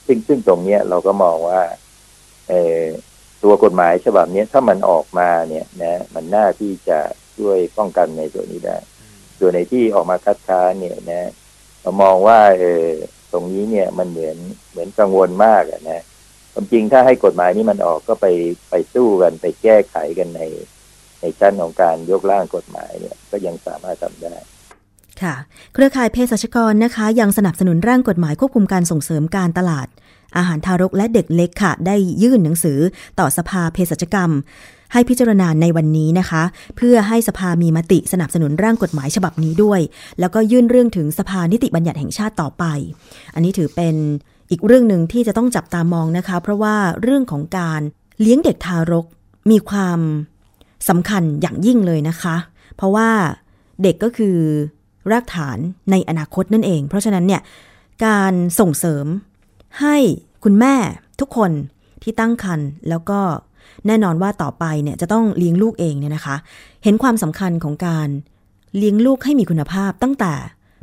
[0.06, 1.62] ซึ่งซึ่งตรงเนี้ยเราก็มองว่า
[2.50, 2.84] เออ
[3.44, 7.00] ตัวกฎหมายฉบับเนี้ยถ้ามันออกมาเนี่ยนะมันน่าที่จะ
[7.38, 8.78] ช่วยป้องกันในตัวนี้ได้
[9.40, 11.32] ส่วนในที่ออกมาคัดค้านเนี่ยนะ
[11.82, 12.88] เรามองว่าเออ
[13.34, 14.38] ตรงนี้เนี่ยมันเหมือน
[14.72, 16.04] เหมือนกังวลมากอะนะ
[16.54, 18.28] ความจริงถ้าให้กฎหมายนี้มันออกก็ไป
[18.70, 20.42] ไปสู้กันไปแก้ไขกันใน
[21.22, 24.36] ในชั้นของการยกร่างกฎหมายเนี่ย ก็ยังสามารถทำได้
[25.22, 25.36] ค่ะ
[25.74, 29.88] เครือข่ายเภสัชกรนะคะ ยังสนับสนุนร่างกฎหมายควบคุมการส่งเสริมการตลาด
[30.38, 32.80] อาหารทารกและเด็กเล็กค่ะ ได้ยื่นหนังสือ
[33.20, 34.32] ต่อสภาเภสัชกรรม
[34.94, 36.44] ให้พิจารณาในวันนี้นะคะ
[36.78, 39.80] เพื่อให้สภามีมติสนับสนุนร่างกฎหมายฉบับนี้ด้วย
[40.20, 42.64] แล้วก็ยื่นเรื่องถึงสภานิติบัญญัติแห่งชาติต่อไป
[43.34, 43.96] อันนี้ถือเป็น
[44.52, 47.82] อีกเรื่องหนึ่งที่จะต้องจับตามองนะคะ เพราะว่าเรื่องของการ
[48.22, 49.06] เลี้ยงเด็กทารก
[49.52, 50.00] มีความ
[50.90, 52.36] สำคัญอย่างยิ่งเลยนะคะ
[52.76, 53.10] เพราะว่า
[53.84, 54.38] เด็กก็คือ
[55.12, 55.58] รากฐาน
[55.92, 57.42] ในอนาคตนั่นเอง เพราะฉะนั้นเนี่ย
[58.06, 59.06] การส่งเสริม
[59.82, 59.96] ให้
[60.44, 60.76] คุณแม่
[61.20, 61.52] ทุกคน
[62.04, 63.20] ที่ตั้งครรภ์แล้วก็
[63.88, 66.36] แน่นอนว่าต่อไปเนี่ยจะต้องเลี้ยงลูกเองเนี่ยนะคะ
[66.84, 68.10] เห็นความสำคัญของการ
[68.78, 70.34] เลี้ยงลูกให้มีคุณภาพตั้งแต่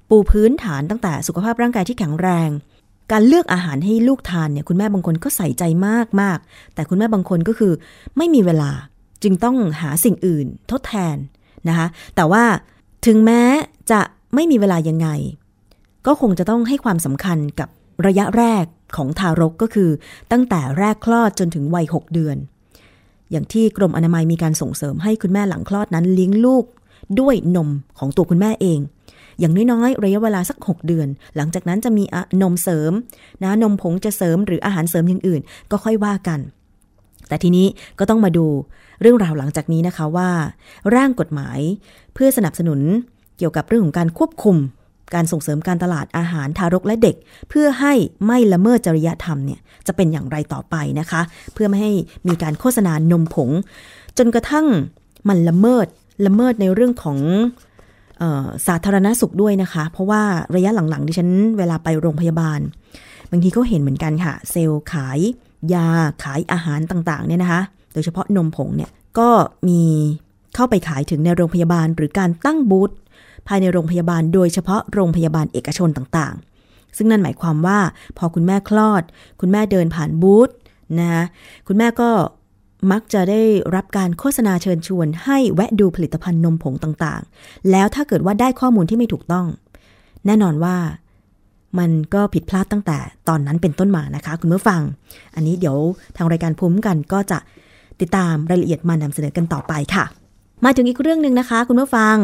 [0.09, 2.51] ปูพื้นฐานตั้งแต่สุขภาพร่างกายที่แข็งแรง
[3.13, 6.39] การเลือกอาหารให้ลูกทานเนี่ยคุณแม่บางคนก็ใส่ใจมากมาก
[6.75, 7.73] แต่คุณแม่บางคนก็คือ
[8.17, 8.71] ไม่มีเวลา
[9.23, 11.17] จึงต้องหาสิ่งอื่นทดแทน
[11.69, 12.45] นะคะแต่ว่า
[13.07, 13.43] ถึงแม้
[13.91, 14.01] จะ
[14.35, 15.09] ไม่มีเวลายังไง
[16.07, 17.69] ก็คงจะต้องให้ความสำคัญกับ
[18.07, 18.65] ระยะแรก
[18.97, 19.91] ของทารกก็คือ
[20.33, 22.37] ตั้งแต่แรกคลอดจนถึงวัย 6 เดือน
[23.31, 26.65] อย่างที่กรมอนามัยมีการส่งเสริมให้คุณแม่หลังคลอดนั้นเลี้ยงลูก
[27.21, 28.79] ด้วยนมของตัวคุณแม่เอง
[29.41, 32.05] อย่างน้อยๆระยะเวลาสัก 6 เดือน หลังจากนั้นจะมี
[32.43, 32.93] นมเสริม
[33.43, 36.41] นะนมผงจะเสริมหรืออาหารเสริมอย่างอื่น ก็ค่อยว่ากัน
[37.29, 37.67] แต่ทีนี้
[37.99, 38.47] ก็ต้องมาดู
[39.01, 40.31] เรื่องราวหลังจากนี้นะคะว่า
[40.95, 41.59] ร่างกฎหมาย
[42.15, 42.81] เพื่อสนับสนุน
[43.39, 44.57] เกี่ยวกับเรื่องของการควบคุม
[45.15, 47.17] การส่งเสริมการตลาดอาหารทารกและเด็ก
[47.49, 47.93] เพื่อให้
[48.27, 51.21] ไม่ละเมิดจริยธรรมเนี่ยจะเป็นอย่างไรต่อไปนะคะ
[51.55, 51.93] เพื่อไม่ให้
[52.29, 53.51] มีการโฆษณานมผง
[54.19, 54.67] จนกระทั่ง
[55.29, 55.87] มันละเมิด
[56.27, 57.19] ละเมิดในเรื่องของ
[58.23, 60.23] ออสาธารณสุขด้วยนะคะ เพราะว่า
[60.57, 62.61] ระยะหลังๆดิฉันเวลาไปโรงพยาบาล
[63.31, 65.19] บางทีก็เห็นเหมือนกันค่ะ เซลล์ขาย
[65.75, 65.87] ยา
[66.23, 69.29] ขายอาหารต่างๆเนี่ยนะคะ โดยเฉพาะนมผงเนี่ยก็
[69.69, 69.83] มี
[70.55, 72.91] เข้าไปขายถึงในโรงพยาบาลหรือการตั้งบูธ
[73.49, 77.79] ภายในโรงพยาบาล โดยเฉพาะโรงพยาบาลเอกชนต่างๆ ซึ่งนั่นหมายความว่า
[78.19, 79.03] พอคุณแม่คลอด
[79.41, 80.51] คุณแม่เดินผ่านบูธ
[80.99, 81.25] นะคะ
[81.67, 82.11] คุณแม่ก็
[82.93, 83.43] มักจะได้
[83.75, 89.47] รับการโฆษณาเชิญชวน ให้แวะดูผลิตภัณฑ์นมผงต่างๆ แล้วถ้าเกิดว่าได้ข้อมูลที่ไม่ถูกต้อง
[90.27, 90.77] แน่นอนว่า
[91.79, 94.81] มันก็ผิดพลาดตั้งแต่ตอนนั้นเป็นต้นมานะคะ คุณผู้ฟัง
[95.35, 95.77] อันนี้เดี๋ยว
[96.17, 97.39] ทางรายการภูมิกันก็จะ
[98.01, 100.05] ติดตามรายละเอียดมานำเสนอกันต่อไปค่ะ
[100.65, 102.17] มาถึงอีกเรื่องหนึ่งนะคะ คุณผู้ฟัง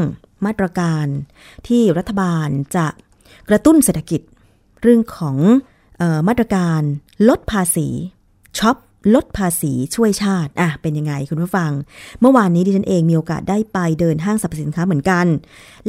[0.46, 1.06] มาตรการ
[1.68, 2.86] ที่รัฐบาลจะ
[3.48, 4.20] กระตุ้นเศรษฐกิจ
[4.82, 5.36] เรื่องของ
[6.00, 6.80] ออมาตรการ
[7.28, 7.88] ลดภาษี
[8.58, 8.76] ช็อป
[9.14, 11.70] ลดภาษีช่วยชาติอะเป็นยังไงคุณผู้ฟัง
[12.20, 15.26] เมื่อวานนี้ดิฉันเองมีโอกาสได้ไปเดินห้างสรรพสินค้าเหมือนกัน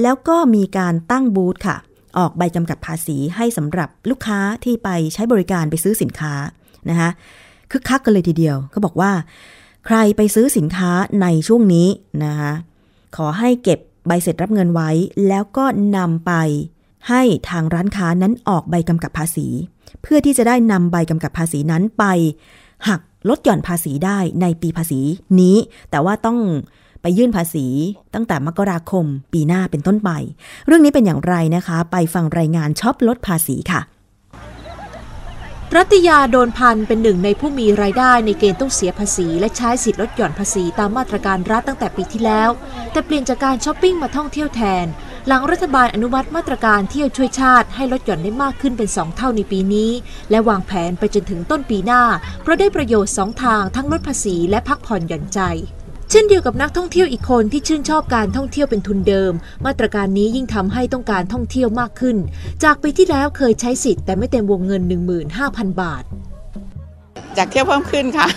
[0.02, 1.78] แล้วก็มีการตั้งบูธค่ะ
[2.18, 6.34] ออกใบจำกัดภาษีให้สำหรับลูกค้าที่ไปใช้บริการไปซื้อสินค้า
[6.90, 7.10] นะคะ
[7.72, 9.12] คึกคักกันเลยทีเดียว ก็บอกว่า
[9.86, 11.88] ใครไปซื้อสินค้าในช่วงนี้
[12.24, 12.54] นะคะ
[13.16, 14.90] ขอให้เก็บ ใบเสร็จรับเงินไว้
[15.28, 15.66] แล้วก็
[15.98, 16.32] นำไป
[17.10, 19.48] ให้ทางร้านค้านั้นออกใบกำกับภาษี
[20.02, 22.04] เพื่อที่จะได้นำใบกำกับภาษีนั้นไป
[22.88, 25.00] หักลดหย่อนภาษีได้ในปีภาษี
[25.40, 25.58] นี้
[25.92, 26.38] แต่ว่าต้อง
[27.02, 27.66] ไปยื่นภาษี
[28.14, 30.10] ตั้งแต่มกราคมปีหน้าเป็นต้นไป
[30.66, 33.82] เรื่องนี้เป็นอย่างไรนะคะ ไปฟังรายงานช็อปลดภาษีค่ะ
[35.78, 42.50] รัตยาโดนพันเป็นหนึ่งในผู้มีรายได้ในเกณฑ์ต้องเสียภาษี และใช้สิทธิลดหย่อนภาษีตามมาตรการรัฐตั้งแต่ปีที่แล้ว
[42.92, 44.86] แต่เปลี่ยนจากการช้อปปิ้งมาท่องเที่ยวแทน
[45.28, 49.92] หลังรัฐบาลอนุมัติมาตรการเที่ยวช่วยชาติให้ลดหย่อนได้มากขึ้นเป็น 2 เท่าในปีนี้
[50.30, 52.04] และวางแผนไปจนถึงต้นปีหน้า
[52.42, 55.42] เพราะได้ประโยชน์ 2 ทางทั้งลดภาษีและพักผ่อนหย่อนใจ
[56.14, 59.34] ช่นเดียวกับนักท่องเที่ยวอีกคนที่ชื่นชอบการท่องเที่ยวเป็นทุนเดิม
[59.66, 62.18] มาตรการนี้ยิ่งทำให้ต้องการท่องเที่ยวมากขึ้น
[62.64, 64.82] จากปีที่แล้วเคยใช้สิทธิ์แต่ไม่เต็มวงเงิน
[65.32, 66.04] 15,000 บาท
[67.36, 68.28] อยากเที่ยวเพิ่มขึ้นค่ะ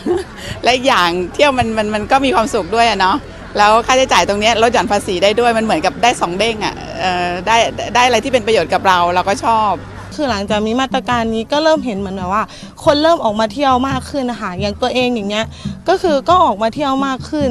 [0.64, 3.16] และอย่างเที่ยวมันมันมันก็มีความสุขด้วยอะเนาะ
[3.58, 7.56] แล้วค่าใช้จ่ายตรงนี้ลดหย่อนภาษีได้ด้วยมันเหมือนกับได้สองเด้งอะเอ่อได้
[7.94, 9.72] ได้อะไรที่เป็นประโยชน์กับเราเราก็ชอบ
[10.16, 12.44] คือหลังจากมีมาตรการนี้ก็เริ่มเห็นเหมือนแบบว่า
[12.84, 15.46] คนเริ่มออกมาเที่ยวมากขึ้นนะคะอย่างตัวเองอย่างเงี้ย
[15.88, 17.50] ก็คือก็ออกมาเที่ยวมากขึ้น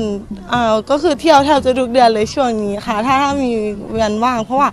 [0.54, 3.51] อ่าก็คือเที่ยวแทบจะทุกเดือนเลยช่วงนี้ค่ะ ถ้าถ้ามี
[3.91, 4.69] เวันว่าง เพราะว่า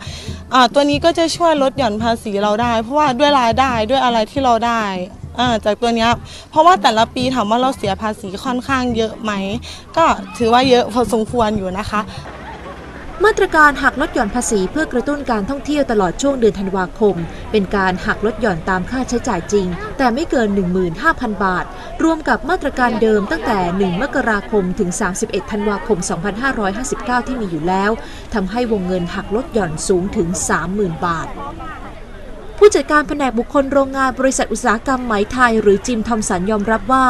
[0.55, 4.83] อ่าตัวนี้ก็จะช่วยลดหย่อนภาษีเราได้ เพราะว่าด้วยรายได้ด้วยอะไรที่เราได้
[5.39, 6.11] อ่าจากตัวเนี้ย
[6.51, 9.33] เพราะว่าแต่ละปีถามว่าเราเสียภาษีค่อนข้างเยอะไหม
[9.97, 10.05] ก็
[10.39, 12.01] ถือว่าเยอะพอสมควรอยู่นะคะ
[13.25, 17.17] มาตรการหักลดหย่อนภาษีเพื่อกระตุ้นการท่องเที่ยวตลอดช่วงเดือนธันวาคม
[17.53, 19.67] เป็นการหักลดหย่อนตามค่าใช้จ่ายจริง
[19.99, 20.49] แต่ไม่เกิน
[20.97, 21.65] 15,000 บาท
[22.03, 25.99] รวมกับมาตรการเดิมตั้งแต่ 1 มกราคมถึง 31 ธันวาคม
[26.63, 27.91] 2559 ที่มีอยู่แล้ว
[28.35, 30.29] ทำให้วงเงินหักลดหย่อนสูงถึง
[30.67, 31.29] 30,000 บาท
[32.65, 37.07] ผู้จัดการแผนกบุคคลโรงงานบริษัทอุตสาหกรรมไหมไทย หรือจิมทอมสันยอมรับว่า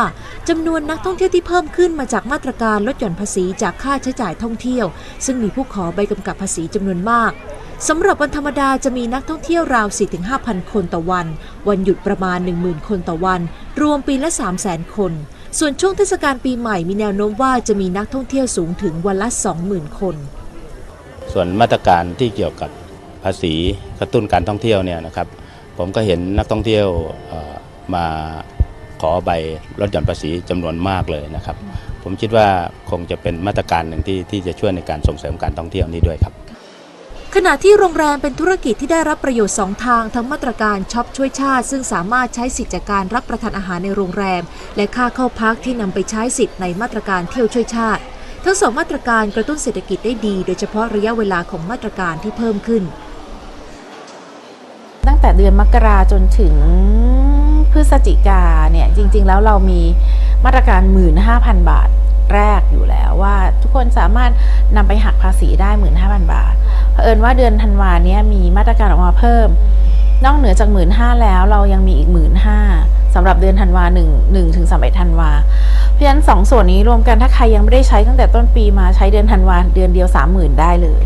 [0.49, 4.87] จำนวนนักท่องเที่ยวที่เพิ่มขึ้นมาจากมาตรการลดหย่อนภาษีจากค่าใช้จ่ายท่องเที่ยว
[5.25, 7.33] ซึ่งมีผู้ขอใบกำกับภาษีจำนวนมาก
[7.89, 9.87] สำหรับวันธรรมดาจะมีนักท่องเที่ยวราว
[10.31, 11.27] 4-5,000 คนต่อวัน
[11.69, 13.41] วันหยุดประมาณ 10,000 คนต่อวัน
[13.81, 14.31] รวมปีละ
[14.63, 15.13] 300,000 คน
[15.59, 19.29] ส่วนช่วงเทศกาลปีใหม่มีแนวโน้มว่าจะมีนักท่องเที่ยวสูงถึงวันละ
[19.65, 20.17] 20,000 คน
[21.33, 22.71] ส่วนมาตรการที่เกี่ยวกับ
[23.27, 23.55] ภาษี
[24.01, 25.29] กระตุ้นการท่องเที่ยวเนี่ยนะครับ
[25.79, 26.87] ผมก็เห็นนักท่องเที่ยว
[27.95, 28.07] มา
[29.03, 29.31] ขอใบ
[29.81, 31.57] ลดหย่อนภาษีจำนวนมากเลยนะครับ
[32.03, 32.49] ผมคิดว่า
[32.91, 36.35] คงจะเป็นมาตรการหนึ่งที่ที่จะช่วยในการส่งเสริมการท่องเที่ยวนี้ด้วยครับ
[37.35, 44.43] ขณะที่โรงแรมเป็นธุรกิจที่ได้รับประโยชน์ 2 ทาง ทั้งมาตรการช็อปช่วยชาติ ซึ่งสามารถใช้สิทธิจากการรับประทานอาหารในโรงแรม
[44.77, 48.03] และค่าเข้าพักที่นำไปใช้สิทธิ์ในมาตรการเที่ยวช่วยชาติ
[48.45, 52.83] ทั้งสองมาตรการกระตุ้นเศรษฐกิจได้ดี โดยเฉพาะระยะเวลาของมาตรการที่เพิ่มขึ้น
[55.23, 56.55] แต่เดือนมกราจนถึง
[57.73, 59.81] พฤศจิกาเนี่ยจริง ๆ แล้วเรามี
[60.45, 60.81] มาตรการ
[61.27, 61.89] 15,000 บาท
[62.35, 64.31] แรกอยู่แล้วว่าทุกคนสามารถ
[64.77, 66.55] นำไปหักภาษีได้ 15,000 บาท
[66.93, 69.49] เผอิญว่าเดือนธันวาเนี้ยมีมาตรการออกมาเพิ่ม
[70.25, 72.09] นอกเหนือจาก 15,000 แล้วเรายังมีอีก
[72.63, 75.31] 15,000สำหรับเดือนธันวา1 1ถึง31ธันวา
[75.93, 81.05] เพราะฉะนั้นสองส่วนนี้รวมกันถ้าใครยังไม่ได้ใช้ตั้งแต่ต้นปีมาใช้เดือนธันวาเดือนเดียว 30,000 ได้เลย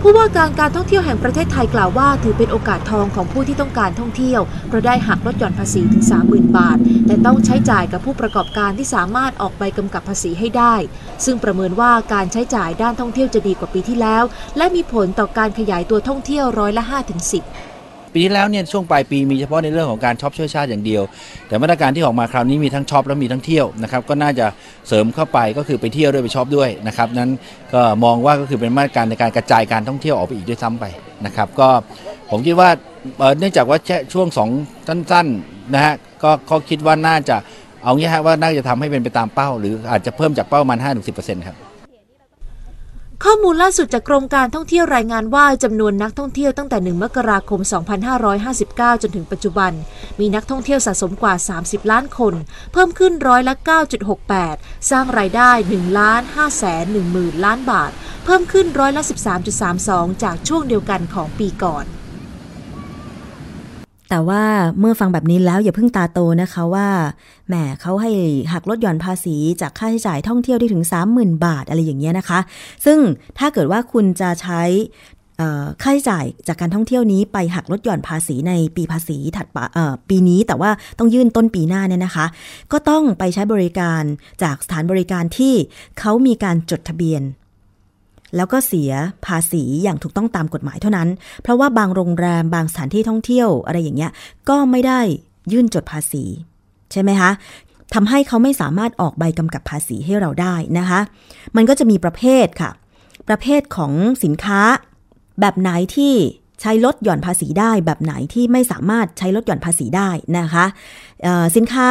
[0.00, 10.74] ผู้ว่าการการท่องเที่ยวแห่งประเทศไทยกล่าวว่า ถือเป็นโอกาสทองของผู้ที่ต้องการท่องเที่ยวเพราะได้หักลดหย่อนภาษีถึง 30,000 บาท แต่ต้องใช้จ่ายกับผู้ประกอบการที่สามารถออกใบกำกับภาษีให้ได้
[11.24, 14.24] ซึ่งประเมินว่าการใช้จ่ายด้านท่องเที่ยวจะดีกว่าปีที่แล้ว
[14.56, 17.75] และมีผลต่อการขยายตัวท่องเที่ยวร้อยละ5ถึง10
[18.16, 21.02] ปีที่แล้วเนี่ยช่วงปลายปีมีเฉพาะในเรื่องของการช็อปช่วยชาติอย่างเดียว
[21.48, 24.46] แต่มาตรการที่ออกมาคราวนี้มีทั้งช็อปและมีทั้งเที่ยวนะครับก็น่าจะ
[24.88, 27.30] เสริมเข้าไปก็คือไปเที่ยวด้วยไปช็อปด้วยนะครับนั้น
[27.74, 30.84] ก็มองว่าก็คือเป็นมาตรการในการกระจายการท่องเที่ยวออกไปอีกด้วยซ้ำไป
[31.26, 31.68] นะครับก็
[32.30, 32.68] ผมคิดว่า
[33.38, 33.78] เนื่องจากว่า
[34.12, 34.50] ช่วงสอง
[34.88, 35.94] สั้นๆนะฮะ
[36.50, 37.36] ก็คิดว่าน่าจะ
[37.82, 40.78] เอางี้ฮะว่าน่าจะทำให้เป็นไปตามเป้า หรืออาจจะเพิ่มจากเป้าประมาณ
[41.12, 41.56] 5-10%ครับ
[43.24, 47.60] ข้อมูลล่าสุดจากกรมการท่องเที่ยวรายงานว่าจำนวนนักท่องเที่ยวตั้งแต่ 1 มกราคม
[48.16, 49.72] 2559 จนถึงปัจจุบัน
[50.20, 52.34] มีนักท่องเที่ยวสะสมกว่า 30 ล้านคน
[52.72, 53.54] เพิ่มขึ้นร้อยละ
[54.22, 57.90] 9.68 สร้างรายได้ 1 ล้าน5แสน1หมื่นล้านบาท
[58.24, 59.02] เพิ่มขึ้นร้อยละ
[59.62, 61.86] 13.32 จากช่วงเดียวกันของปีก่อน
[64.10, 64.42] แต่ว่า
[64.80, 66.88] เมื่อฟังแบบนี้แล้วอย่าเพิ่งตาโตนะคะว่า
[67.48, 68.10] แหมเขาให้
[68.52, 72.40] หักลดหย่อนภาษีจากค่าใช้จ่ายท่องเที่ยวได้ถึง 30,000 บาทอะไรอย่างเงี้ยนะคะ
[72.84, 72.98] ซึ่ง
[73.38, 74.62] ถ้าเกิดว่าคุณจะใช้
[75.82, 79.46] ค่าใช้จ่ายจากการท่องเที่ยวนี้ไปหักลดหย่อนภาษีในปีภาษีถัด
[80.08, 82.26] ปีนี้แต่ว่าต้องยื่นต้นปีหน้าเนี่ยนะคะ
[82.72, 84.02] ก็ต้องไปใช้บริการ
[84.42, 85.54] จากสถานบริการที่
[85.98, 87.22] เขามีการจดทะเบียน
[88.36, 88.90] แล้วก็เสีย
[89.26, 91.08] ภาษีอย่างถูกต้องตามกฎหมายเท่านั้น
[91.42, 94.12] เพราะว่าบางโรงแรมบางสถานที่ท่องเที่ยวอะไรอย่างเงี้ย
[94.48, 95.00] ก็ไม่ได้
[95.52, 96.24] ยื่นจดภาษี
[96.92, 97.30] ใช่ไหมคะ
[97.94, 101.00] ทำให้เขาไม่สามารถออกใบกำกับภาษีให้เราได้นะคะ
[101.56, 102.70] มันก็จะมีประเภทค่ะ
[103.28, 103.92] ประเภทของ
[104.24, 104.60] สินค้า
[105.40, 106.14] แบบไหนที่
[106.60, 110.64] ใช้ลดหย่อนภาษีได้ แบบไหนที่ไม่สามารถใช้ลดหย่อนภาษีได้นะคะ
[111.56, 111.88] สินค้า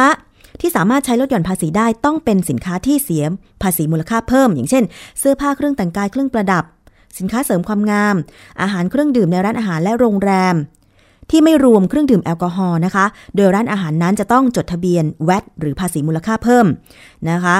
[0.60, 3.24] ที่สามารถใช้ลดหย่อนภาษีได้ต้องเป็นสินค้าที่เสีย
[3.62, 4.84] ภาษีมูลค่าเพิ่ม อย่างเช่น
[5.18, 6.64] เสื้อผ้าเครื่องแต่งกายเครื่องประดับ
[7.18, 8.16] สินค้าเสริมความงาม
[8.62, 10.56] อาหารเครื่องดื่มในร้านอาหารและโรงแรม
[11.30, 16.66] ที่ไม่รวมเครื่องดื่มแอลกอฮอล์นะคะ โดยร้านอาหารนั้นจะต้องจดทะเบียนแวตหรือภาษีมูลค่าเพิ่ม
[17.30, 17.56] นะคะ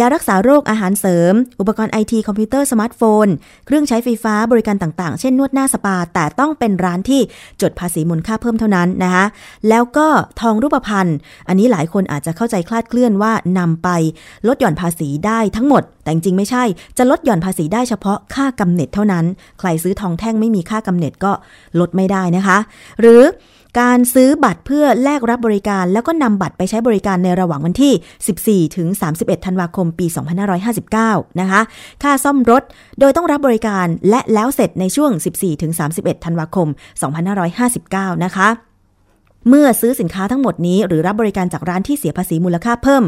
[0.00, 3.26] ยารักษาโรคอาหารเสริม อุปกรณ์ไอทีคอมพิวเตอร์สมาร์ทโฟน
[3.66, 7.20] เครื่องใช้ไฟฟ้าบริการต่างๆ เช่นนวดหน้าสปา แต่ต้องเป็นร้านที่
[7.62, 9.24] จดภาษีมูลค่าเพิ่มเท่านั้นนะคะ
[9.68, 10.06] แล้วก็
[10.40, 11.08] ทองรูปพรรณ
[11.48, 13.88] อันนี้หลายคนอาจจะเข้าใจคลาดเคลื่อนว่านำไป
[14.48, 16.64] ลดหย่อนภาษีได้ทั้งหมด แต่จริงไม่ใช่
[16.98, 19.24] จะลดหย่อนภาษีได้เฉพาะค่ากำเหน็จเท่านั้น
[19.58, 21.32] ใครซื้อทองแท่งไม่มีค่ากำเหน็จก็
[21.80, 22.58] ลดไม่ได้นะคะ
[23.00, 23.22] หรือ
[23.80, 30.06] การซื้อบัตรเพื่อแลกรับบริการ แล้วก็นำบัตรไปใช้บริการในระหว่างวันที่ 14 ถึง 31 ธันวาคม ปี
[30.72, 31.60] 2559 นะคะ
[32.02, 32.62] ค่าซ่อมรถ
[33.00, 36.68] โดยต้องรับบริการและแล้วเสร็จในช่วง 14 ถึง 31 ธันวาคม
[37.46, 38.48] 2559 นะคะ
[39.48, 43.04] เมื่อซื้อสินค้าทั้งหมดนี้ หรือรับบริการจากร้านที่เสียภาษีมูลค่าเพิ่ม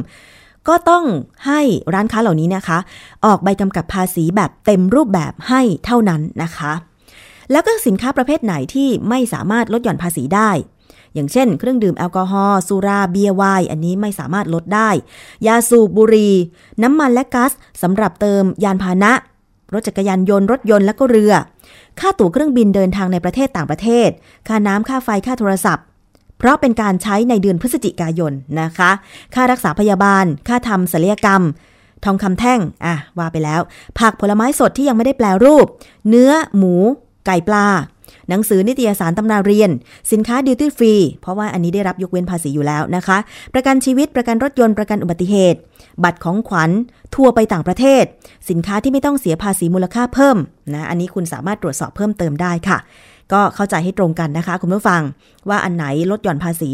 [0.68, 1.04] ก็ต้อง
[1.46, 1.60] ให้
[1.94, 2.78] ร้านค้าเหล่านี้นะคะ
[3.24, 6.72] ออกใบกำกับภาษีแบบเต็มรูปแบบให้เท่านั้นนะคะ
[7.52, 10.50] แล้วก็สินค้าประเภทไหนที่ไม่สามารถลดหย่อนภาษีได้
[11.14, 14.90] อย่างเช่น เครื่องดื่มแอลกอฮอล์สุราเบียร์ไวน์อันนี้ไม่สามารถลดได้
[15.46, 16.34] ยาสูบบุหรี่
[16.82, 17.52] น้ำมันและก๊าซ
[17.82, 19.12] สำหรับเติมยานพาหนะ
[19.72, 21.32] รถจักรยานยนต์รถยนต์และก็เรือ
[22.00, 24.08] ค่าตั๋วเครื่องบินเดินทางในประเทศต่างประเทศ
[24.48, 25.84] ค่าน้ำค่าไฟค่าโทรศัพท์
[26.38, 28.90] เพราะเป็นการใช้ในเดือนพฤศจิกายนนะคะ
[29.34, 31.42] ค่ารักษาพยาบาล ค่าทำศัลยกรรม
[32.04, 33.60] ทองคำแท่ง อะ ว่าไปแล้ว
[33.98, 35.66] ผักผลไม้สดที่ยังไม่ได้แปลรูป
[36.08, 36.74] เนื้อ หมู
[37.26, 37.66] ไก่ปลา
[38.28, 39.70] หนังสือนิตยสารตำราเรียน
[40.12, 43.18] สินค้าดิวตี้ฟรี เพราะว่าอันนี้ได้รับยกเว้นภาษีอยู่แล้วนะคะ
[43.54, 45.58] ประกันชีวิตประกันรถยนต์ประกันอุบัติเหตุ
[46.04, 46.70] บัตรของขวัญ
[47.14, 48.04] ทัวร์ไปต่างประเทศ
[48.50, 50.36] สินค้าที่ไม่ต้องเสียภาษีมูลค่าเพิ่ม
[50.74, 52.78] นะอันนี้คุณสามารถตรวจสอบเพิ่มเติมได้ค่ะ
[53.32, 55.02] ก็เข้าใจให้ตรงกันนะคะ คุณผู้ฟัง
[55.48, 56.72] ว่าอันไหนลดหย่อนภาษี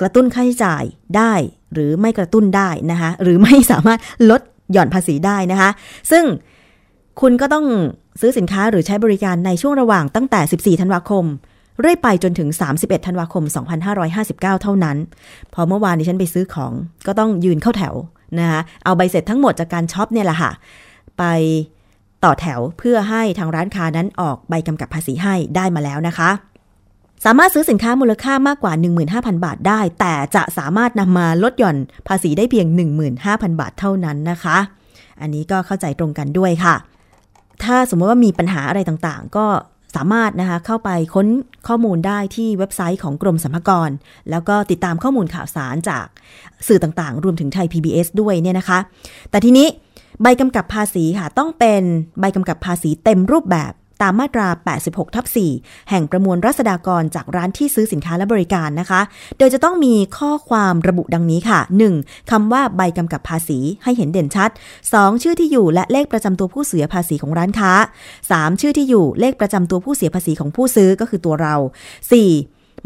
[0.00, 0.84] กระตุ้นค่าใช้จ่าย
[1.16, 1.32] ได้
[1.72, 3.98] หรือไม่กระตุ้นได้นะคะหรือไม่สามารถ
[4.30, 5.70] ลดหย่อนภาษีได้นะคะ
[6.10, 6.24] ซึ่ง
[7.20, 7.66] คุณก็ต้อง
[8.20, 10.40] ซื้อสินค้าหรือใช้บริการในช่วงระหว่างตั้งแต่
[10.74, 11.24] 14 ธันวาคม
[11.80, 12.48] เรื่อยไปจนถึง
[12.78, 13.44] 31 ธันวาคม
[13.84, 14.96] 2559 เท่านั้น
[15.54, 16.72] พอเมื่อวานนี้ฉันไปซื้อของ
[17.06, 17.94] ก็ต้องยืนเข้าแถว
[18.38, 20.50] นะคะเอาใบเสร็จทั้งหมดจากการช็อปเนี่ยแหละค่ะ
[21.18, 21.24] ไป
[22.24, 26.30] ต่อแถวเพื่อให้ทางร้านค้านั้นออกใบกำกับภาษีให้ได้มาแล้วนะคะ
[27.24, 28.72] สามารถซื้อสินค้ามูลค่ามากกว่า
[29.08, 31.76] 15,000 บาทได้ แต่จะสามารถนำมาลดหย่อน
[32.08, 32.66] ภาษีได้เพียง
[33.14, 34.56] 15,000 บาทเท่านั้นนะคะ
[35.20, 36.74] อันนี้ก็เข้าใจตรงกันด้วยค่ะ
[37.62, 39.46] ถ้าสมมติว่ามีปัญหาอะไรต่างๆ ก็
[39.96, 41.26] สามารถนะคะเข้าไปค้น
[41.68, 43.90] ข้อมูลได้ที่เว็บไซต์ของกรมสรรพากร
[44.30, 46.06] แล้วก็ติดตามข้อมูลข่าวสารจาก
[46.66, 48.78] สื่อต่างๆ รวมถึงไทย PBS ด้วยเนี่ยนะคะ
[49.30, 49.66] แต่ทีนี้
[50.22, 51.82] ใบกำกับภาษีค่ะต้องเป็น
[52.20, 54.48] ใบกำกับภาษีเต็มรูปแบบ ตามมาตรา
[54.82, 55.26] 86 ทับ
[55.58, 59.00] 4 แห่งประมวลรัษฎากรจากร้านที่ซื้อสินค้าและบริการนะคะ
[59.38, 61.60] โดยจะต้องมีข้อความระบุดังนี้ค่ะ
[61.96, 62.30] 1.
[62.30, 64.50] คำว่าใบกำกับภาษีให้เห็นเด่นชัด
[64.86, 65.22] 2.
[65.22, 67.72] ชื่อที่อยู่และเลขประจำตัวผู้เสียภาษีของร้านค้า
[68.20, 68.60] 3.
[68.60, 71.66] ชื่อที่อยู่เลขประจำตัวผู้เสียภาษีของผู้ซื้อก็คือตัวเรา 4.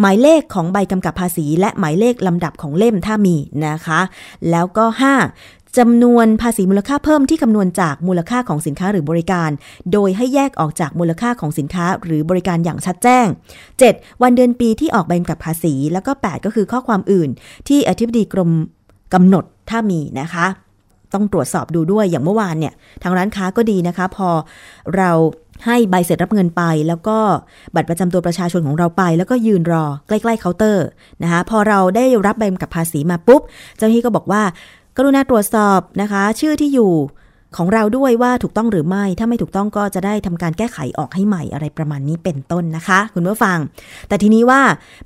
[0.01, 4.01] หมายเลขของใบกำกับภาษี และหมายเลขลำดับของเล่มถ้ามีนะคะ
[4.51, 4.85] แล้วก็
[5.27, 5.58] 5.
[5.78, 9.50] จำนวนภาษีมูลค่าเพิ่มที่คำนวณจากมูลค่าของสินค้าหรือบริการ
[9.92, 13.26] โดยให้แยกออกจากมูลค่าของสินค้าหรือบริการอย่างชัดแจ้ง
[13.74, 14.22] 7.
[14.22, 17.31] วันเดือนปีที่ออกใบกำกับภาษี แล้วก็ 8 ก็คือข้อความอื่น
[17.68, 18.50] ที่อธิบดีกรม
[19.14, 20.46] กำหนดถ้ามีนะคะ
[21.14, 24.28] ต้องตรวจสอบดูด้วยอย่างเมื่อวานเนี่ย ทางร้านค้าก็ดีนะคะ พอ
[24.96, 25.11] เรา
[25.66, 27.18] ให้ใบเสร็จรับเงินไป แล้วก็
[27.74, 30.87] บัตรประจำตัวประชาชนของเราไป แล้วก็ยืนรอใกล้ๆเคาน์เตอร์
[31.22, 33.42] นะคะพอเราได้รับใบกำกับภาษีมาปุ๊บ
[33.76, 34.42] เจ้าหน้าที่ก็บอกว่า
[35.00, 36.92] กรุณาตรวจสอบนะคะ ชื่อที่อยู่
[37.56, 43.58] ของเราด้วยว่าถูกต้องหรือไม่ ถ้าไม่ถูกต้องก็จะได้ทำการแก้ไขออกให้ใหม่อะไรประมาณนี้เป็นต้นนะคะ คุณผู้ฟัง
[44.08, 44.61] แต่ทีนี้ว่า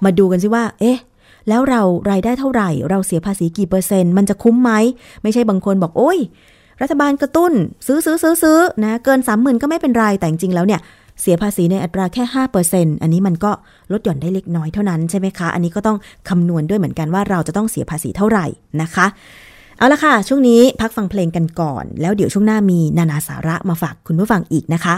[0.05, 0.99] มาดูกันซิว่า เอ๊ะ
[1.49, 4.73] แล้วเรารายได้เท่าไหร่ เราเสียภาษีกี่เปอร์เซ็นต์ มันจะคุ้มไหม
[5.23, 6.19] ไม่ใช่บางคนบอก โอ้ย
[6.83, 7.53] รัฐบาลกระตุ้น
[7.87, 10.81] ซื้อซื้อซื้อซื้อนะ เกินสามหมื่นก็ไม่เป็นไร แต่จริงแล้วเนี่ย
[11.21, 13.53] เสียภาษีในอัตราแค่ห้าเปอร์เซ็นอันนี้มันก็
[13.93, 18.47] ลดหย่อนได้เล็กน้อยเท่านั้นใช่ไหมคะ อันนี้ก็ต้องคำนวณด้วยเหมือนกันว่าเราจะต้องเสียภาษีเท่าไหร่
[18.83, 19.07] นะคะ
[19.79, 24.95] เอาละค่ะ ช่วงนี้พักฟังเพลงกันก่อน แล้วเดี๋ยวช่วงหน้ามีนานาสาระมาฝากคุณผู้ฟังอีกนะคะ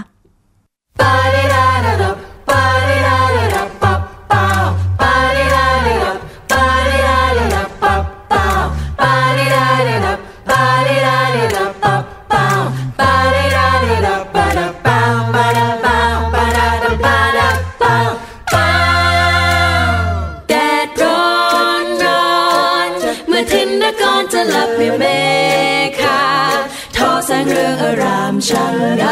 [28.49, 29.05] ฉันท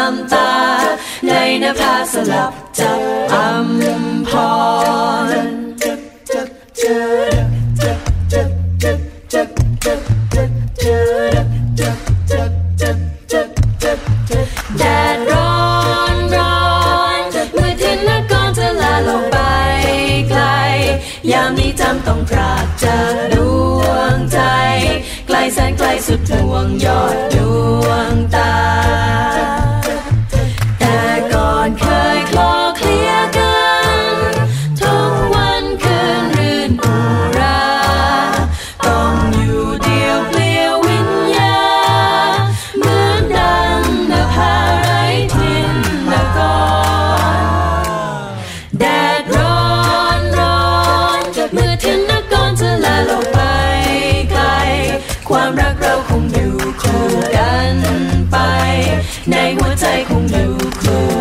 [0.00, 0.52] ำตา
[1.26, 3.00] ในนภาสลับจับ
[3.32, 4.30] อำพ
[5.32, 5.38] ร
[14.78, 14.82] แด
[15.14, 15.52] ดร้อ
[16.14, 16.58] นร้อ
[17.18, 17.20] น
[17.54, 19.38] เมื่อถึนักกรจะลาลงไป
[20.30, 20.42] ไกล
[21.30, 23.33] ยามนี้จำต้องพราก
[25.52, 27.36] แสนไกลสุดดวงยอดด
[27.84, 28.54] วงตา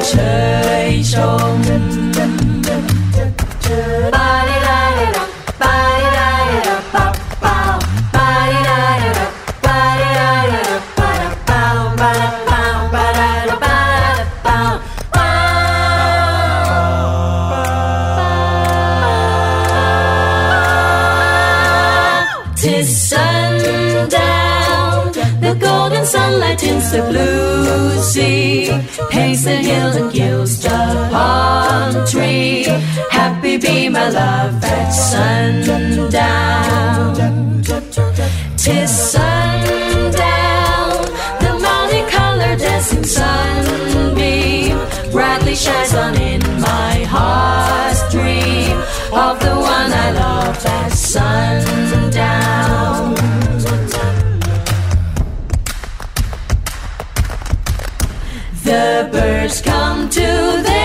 [0.08, 0.14] เช
[0.88, 1.14] ยช
[1.54, 2.33] ม
[33.64, 35.64] be my love at sundown.
[38.57, 40.91] Tis sundown,
[41.43, 44.78] the multicolored dancing sunbeam
[45.11, 48.78] brightly shines on in my heart's dream
[49.26, 51.93] of the one I love at sundown.
[58.66, 60.28] The birds come to
[60.68, 60.83] their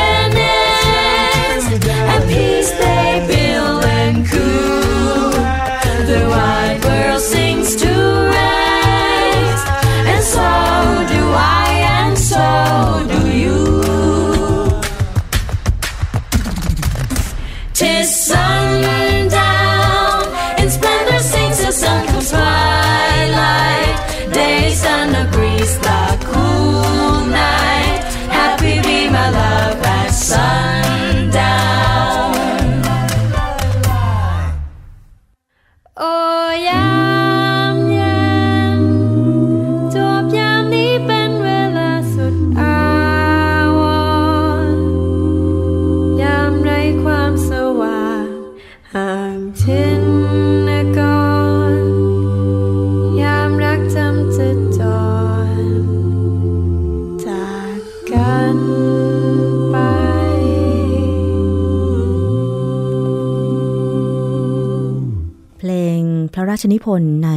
[66.62, 67.30] ชนิพนธ์ใน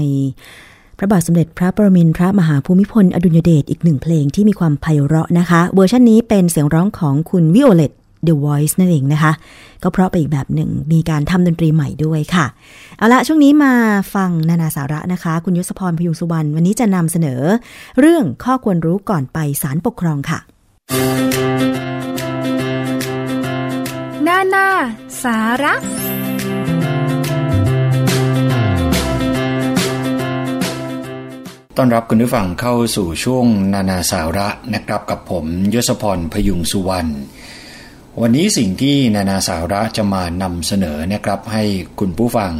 [0.97, 7.91] พระบาทสมเด็จพระปรมินทรมหาภูมิพล อดุลยเดชอีกหนึ่งเพลงที่มีความไพเราะนะคะ เวอร์ชันนี้เป็นเสียงร้องของคุณวิโอเลต
[8.27, 9.31] The Voice นั่นเองนะคะ
[9.83, 12.45] ก็เพราะไปอีกแบบหนึ่งมีการทำดนตรีใหม่ด้วยค่ะ
[12.97, 13.73] เอาละช่วงนี้มา
[14.15, 17.41] ฟังนานาสาระนะคะ คุณยศพรพยุงสุวรรณวันนี้จะนำเสนอ
[17.99, 20.39] เรื่องข้อควรรู้ก่อนไปศาลปกครองค่ะ
[24.27, 24.67] นานา
[25.23, 25.73] สาระ
[31.77, 37.11] ต้อนรับคุณผู้ฟังเข้าสู่ช่วงนานาสาระนะครับกับผมยศพรพยุงสุวรรณ
[38.21, 41.63] วันนี้สิ่งที่นานาสาระจะมานำเสนอนะครับให้
[41.99, 42.51] คุณผู้ฟัง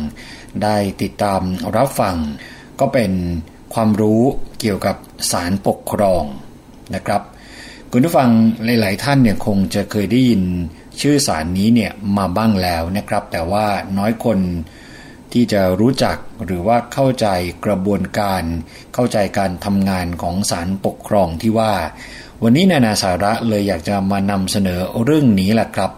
[0.64, 1.42] ได้ติดตาม
[1.76, 2.16] รับฟัง
[2.80, 3.12] ก็เป็น
[3.74, 4.22] ความรู้
[4.60, 4.96] เกี่ยวกับ
[5.32, 6.24] สารปกครอง
[6.96, 7.22] นะครับ
[7.92, 8.30] คุณผู้ฟัง
[8.82, 10.44] หลาย ๆ ท่านเนี่ยคงจะเคยได้ยิน
[11.02, 13.66] ชื่อสารนี้เนี่ยมาบ้างแล้วนะครับ แต่ว่า
[13.98, 14.40] น้อยคน
[15.34, 17.28] ที่จะรู้จักหรือว่าเข้าใจ
[17.66, 18.44] กระบวนการ
[18.94, 21.74] เข้าใจการทำงานของสารปกครองที่ว่า
[22.44, 25.92] วันนี้นานาสาระเลยอยากจะมานำเสนอเรื่องนี้แหละครับ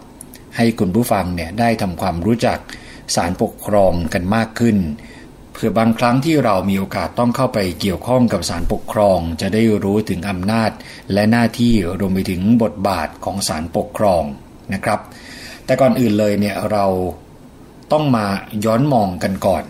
[0.58, 2.60] ให้คุณผู้ฟังเนี่ยได้ทำความรู้จัก
[3.16, 4.78] สารปกครองกันมากขึ้น
[5.54, 10.72] เพื่อบางครั้งที่เรามีโอกาสต้องเข้าไปเกี่ยวข้องกับสารปกครอง จะได้รู้ถึงอำนาจ
[11.14, 14.24] และหน้าที่รวมไปถึงบทบาทของสารปกครอง
[14.74, 15.00] นะครับ
[15.66, 16.86] แต่ก่อนอื่นเลยเนี่ยเรา
[17.94, 18.28] ต้องมา
[18.66, 19.64] ย้อนมองกันก่อน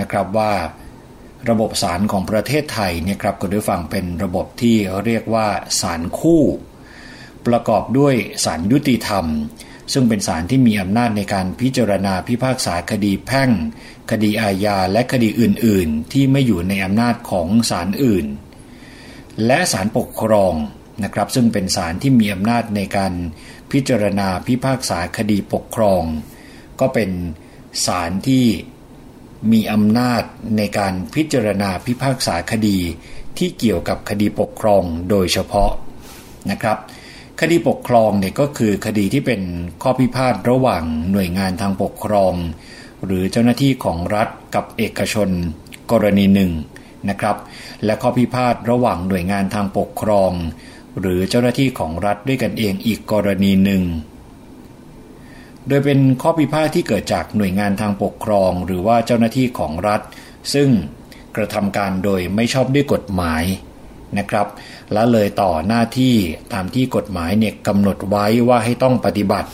[0.00, 0.52] นะครับว่า
[1.50, 5.48] ระบบศาลของประเทศไทยเนี่ยครับคุณผู้ฟังเป็นระบบที่เรียกว่า
[5.80, 6.42] ศาลคู่
[7.46, 9.26] ประกอบด้วยศาลยุติธรรม
[9.92, 13.50] ซึ่งเป็นศาลที่มีอำนาจในการพิจารณาพิพากษาคดีแพ่ง
[14.10, 18.26] คดีอาญาและคดีอื่น ๆ ที่ไม่อยู่ในอำนาจของศาลอื่น
[19.46, 20.54] และศาลปกครอง
[21.04, 23.12] นะครับ ซึ่งเป็นศาลที่มีอำนาจในการ
[23.72, 26.02] พิจารณาพิพากษาคดีปกครอง
[26.80, 27.10] ก็เป็น
[27.86, 28.46] ศาลที่
[29.52, 30.22] มีอำนาจ
[30.56, 32.78] ในการพิจารณาพิพากษาคดี
[33.38, 35.70] ที่เกี่ยวกับคดีปกครองโดยเฉพาะ
[36.50, 36.78] นะครับ
[37.40, 39.40] คดีปกครองเนี่ยก็คือคดีที่เป็น
[39.82, 42.34] ข้อพิพาทระหว่างหน่วยงานทางปกครอง
[43.04, 45.28] หรือเจ้าหน้าที่ของรัฐกับเอกชน
[45.90, 46.52] กรณีหนึ่ง
[47.08, 47.36] นะครับ
[47.84, 50.32] และข้อพิพาทระหว่างหน่วยงานทางปกครอง
[51.00, 53.82] หรือเจ้าหน้าที่ของรัฐด้วยกันเองอีกกรณีหนึ่ง
[55.68, 60.00] โดยเป็นข้อพิพาทที่เกิดจากหน่วยงานทางปกครอง หรือว่าเจ้าหน้าที่ของรัฐ
[60.54, 60.68] ซึ่ง
[61.36, 63.44] กระทำการโดยไม่ชอบด้วยกฎหมาย
[64.18, 64.46] นะครับ
[64.92, 66.14] และเลยต่อหน้าที่
[66.52, 69.50] ตามที่กฎหมายเนี่ยกำหนดไว้ว่าให้ต้องปฏิบัติ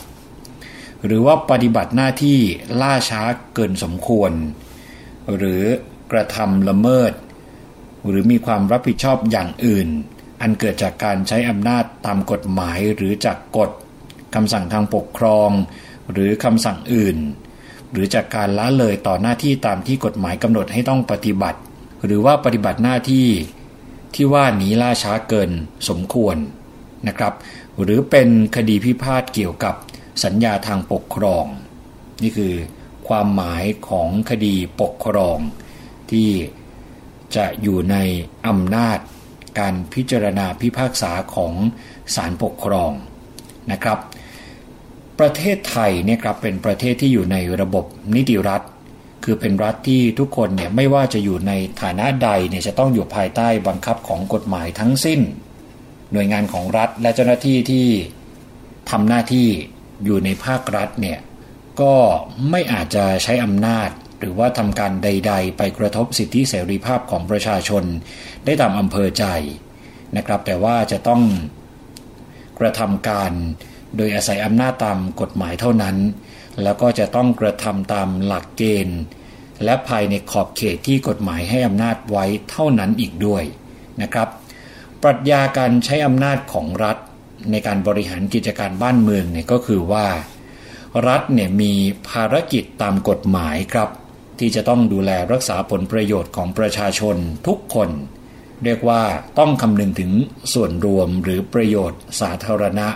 [1.05, 2.39] หรือว่าปฏิบัติหน้าที่
[2.81, 3.21] ล่าช้า
[3.53, 4.31] เกินสมควร
[5.37, 5.63] หรือ
[6.11, 7.11] กระทำละเมิด
[8.07, 9.87] หรือมีความรับผิดชอบอย่างอื่น
[10.41, 13.71] อันเกิดจากการใช้อำนาจตามกฎหมายหรือจากกฎ
[14.35, 15.49] คำสั่งทางปกครอง
[16.13, 17.17] หรือคำสั่งอื่น
[17.91, 21.59] หรือจากการละเลยต่อหน้าที่ตามที่กฎหมายกำหนดให้ต้องปฏิบัติ
[22.05, 23.27] หรือว่าปฏิบัติหน้าที่
[24.15, 25.51] ที่ว่านี้ล่าช้าเกิน
[25.89, 26.37] สมควร
[27.07, 27.33] นะครับ
[27.81, 29.75] หรือเป็นคดีพิพาทเกี่ยวกับ
[30.23, 31.45] สัญญาทางปกครอง
[32.23, 32.53] นี่คือ
[33.07, 35.37] ความหมายของคดีปกครอง
[36.11, 36.29] ที่
[37.35, 37.97] จะอยู่ใน
[38.47, 38.99] อำนาจ
[39.59, 41.53] การพิจารณาพิพากษาของ
[42.15, 42.91] ศาลปกครอง
[43.71, 43.97] นะครับ
[45.19, 47.85] ประเทศไทยเนี่ยครับเป็นประเทศที่อยู่ในระบบ
[48.15, 48.61] นิติรัฐ
[49.23, 51.51] คือเป็นรัฐที่ทุกคนเนี่ยไม่ว่าจะอยู่ใน
[51.81, 55.19] ฐานะใดเนี่ยจะต้องอยู่ภายใต้บังคับของกฎหมายทั้งสิ้น
[56.11, 57.87] หน่วยงานของรัฐและเจ้าหน้าที่ที่
[58.91, 59.47] ทำหน้าที่
[60.05, 61.19] อยู่ในภาครัฐเนี่ย
[61.81, 61.95] ก็
[62.49, 63.89] ไม่อาจจะใช้อำนาจ
[64.19, 67.83] หรือว่าทำการใด ๆ ไปกระทบสิทธิเสรีภาพของประชาชน
[68.45, 69.25] ได้ตามอำเภอใจ
[70.17, 71.21] นะครับ แต่ว่าจะต้อง
[72.59, 73.31] กระทำการ
[73.97, 75.97] โดยอาศัยอำนาจตามกฎหมายเท่านั้น
[76.63, 79.01] แล้วก็จะต้องกระทำตามหลักเกณฑ์
[79.63, 83.43] และภายในขอบเขตที่กฎหมายให้อำนาจไว้เท่านั้นอีกด้วย
[84.01, 84.29] นะครับ
[85.01, 86.97] ปรัชญาการใช้อำนาจของรัฐ
[87.51, 90.07] ในการบริหารกิจการบ้านเมืองเนี่ยก็คือว่า
[91.07, 91.73] รัฐเนี่ยมี
[92.09, 93.89] ภารกิจตามกฎหมายครับ
[94.39, 97.15] ที่จะต้องดูแลรักษาผลประโยชน์ของประชาชน
[97.47, 97.89] ทุกคน
[98.63, 99.01] เรียกว่า
[99.39, 100.11] ต้องคำนึงถึง
[100.53, 102.87] ส่วนรวมหรือประโยชน์สาธารณะ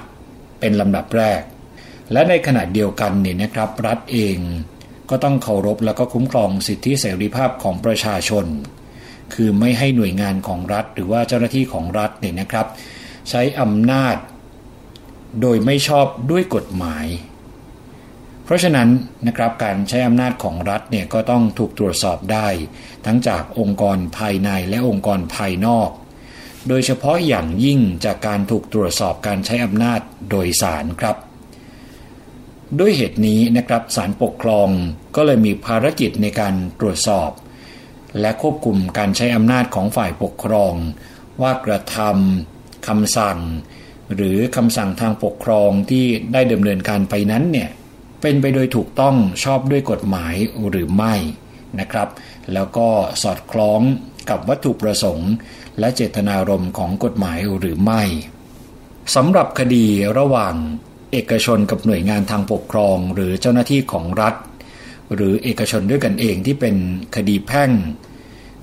[0.59, 1.41] เป็นลำดับแรก
[2.11, 4.37] และในขณะเดียวกันเนี่ยนะครับ รัฐเอง
[5.09, 8.45] ก็ต้องเคารพแล้วก็คุ้มครองสิทธิเสรีภาพของประชาชน
[9.33, 12.67] คือไม่ให้หน่วยงานของรัฐ หรือว่าเจ้าหน้าที่ของรัฐเนี่ยนะครับ
[13.29, 14.15] ใช้อำนาจ
[15.41, 17.05] โดยไม่ชอบด้วยกฎหมาย
[18.43, 18.89] เพราะฉะนั้น
[19.27, 22.47] นะครับการใช้อำนาจของรัฐเนี่ยก็ต้องถูกตรวจสอบได้
[23.05, 25.89] ทั้งจากองค์กรภายในและองค์กรภายนอก
[26.68, 29.99] โดยเฉพาะอย่างยิ่งจากการถูกตรวจสอบการใช้อำนาจ
[30.30, 31.18] โดยสารครับ
[32.80, 34.70] ด้วยเหตุนี้นะครับศาลปกครอง
[35.16, 37.32] ก็เลยมีภารกิจในการตรวจสอบ
[38.20, 40.74] และควบคุมการใช้อำนาจของฝ่ายปกครอง
[41.41, 43.39] ว่ากระทำคำสั่ง
[44.16, 47.70] หรือคำสั่งทางปกครองที่ได้ดำเนินการไปนั้นเนี่ย
[48.22, 50.36] เป็นไปโดยถูกต้องชอบด้วยกฎหมาย
[50.70, 51.16] หรือไม่
[51.80, 52.09] นะครับ
[52.53, 52.88] แล้วก็
[53.24, 53.82] สอดคล้อง
[54.30, 55.32] กับวัตถุประสงค์
[55.80, 58.03] และเจตนารมณ์ของกฎหมายหรือไม่
[59.15, 59.86] สำหรับคดี
[60.17, 60.55] ระหว่าง
[61.11, 64.36] เอกชนกับหน่วยงานทางปกครองหรือเจ้าหน้าที่ของรัฐ
[65.13, 66.76] หรือเอกชนด้วยกันเองที่เป็น
[67.15, 67.71] คดีแพ่ง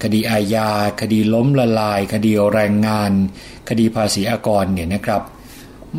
[0.03, 3.13] คดีอาญา คดีล้มละลาย คดีแรงงาน
[3.69, 5.23] คดีภาษีอากรเนี่ยนะครับ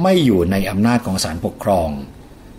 [0.02, 1.90] ไม่อยู่ในอำนาจของศาลปกครอง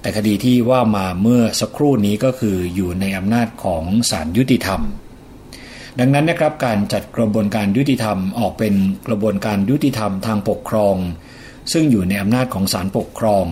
[0.00, 4.80] แต่คดีที่ว่ามาเมื่อสักครู่นี้ก็คืออยู่ในอำนาจของศาลยุติธรรม
[6.00, 8.74] ดังนั้นนะครับการจัดกระบวนการยุติธรรมออกเป็น
[9.08, 10.96] กระบวนการยุติธรรมทางปกครอง
[11.72, 13.46] ซึ่งอยู่ในอำนาจของศาลปกครอง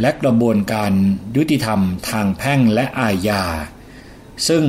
[0.00, 0.92] และกระบวนการ
[1.36, 1.80] ยุติธรรม
[2.10, 3.42] ทางแพ่งและอาญา
[4.48, 4.64] ซึ่ง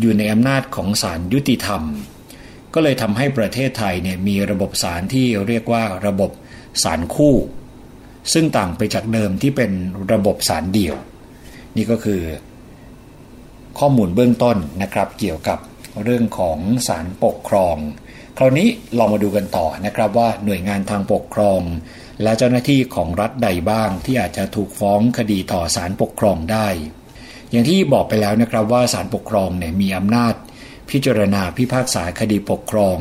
[0.00, 1.82] อยู่ในอำนาจของศาลยุติธรรม
[2.74, 6.30] ก็เลยทำให้ประเทศไทยเนี่ยมีระบบศาลที่เรียกว่าระบบ
[6.82, 7.36] ศาลคู่
[8.32, 9.70] ซึ่งต่างไปจากเดิมที่เป็น
[10.12, 10.96] ระบบศาลเดี่ยว
[11.76, 12.20] นี่ก็คือ
[13.78, 15.58] ข้อมูลเบื้องต้นนะครับเกี่ยวกับ
[16.04, 17.76] เรื่องของศาลปกครอง
[18.38, 18.68] คราวนี้
[18.98, 21.60] ลองมาดูกันต่อนะครับว่าหน่วยงานทางปกครอง
[22.22, 26.68] และเจ้าหน้าที่ของรัฐใดบ้างที่อาจจะถูกฟ้องคดีต่อศาลปกครองได้
[27.50, 30.34] อย่างที่บอกไปแล้วนะครับว่าศาลปกครองเนี่ยมีอำนาจ
[30.90, 32.98] พิจารณาพิพากษาคดีปกครอง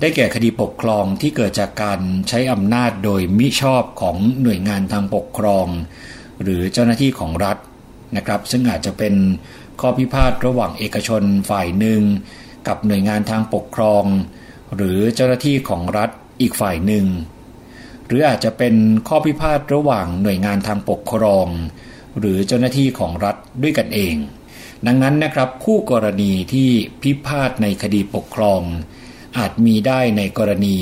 [0.00, 5.66] ได้แก่คดีปกครองที่เกิดจากการใช้อำนาจโดยมิชอบของหน่วยงานทางปกครอง
[6.42, 7.58] หรือเจ้าหน้าที่ของรัฐ
[8.16, 9.14] นะครับ ซึ่งอาจจะเป็น
[9.80, 12.02] ข้อพิพาทระหว่างเอกชนฝ่ายหนึ่ง
[12.68, 14.04] กับหน่วยงานทางปกครอง
[14.76, 16.10] หรือเจ้าหน้าที่ของรัฐ
[16.40, 17.06] อีกฝ่ายหนึ่ง
[18.06, 18.74] หรืออาจจะเป็น
[19.08, 21.46] ข้อพิพาทระหว่างหน่วยงานทางปกครอง
[22.18, 24.14] หรือเจ้าหน้าที่ของรัฐด้วยกันเอง
[24.86, 26.70] ดังนั้นนะครับคู่กรณีที่
[27.02, 28.60] พิพาทในคดีปกครอง
[29.38, 30.76] อาจมีได้ในกรณี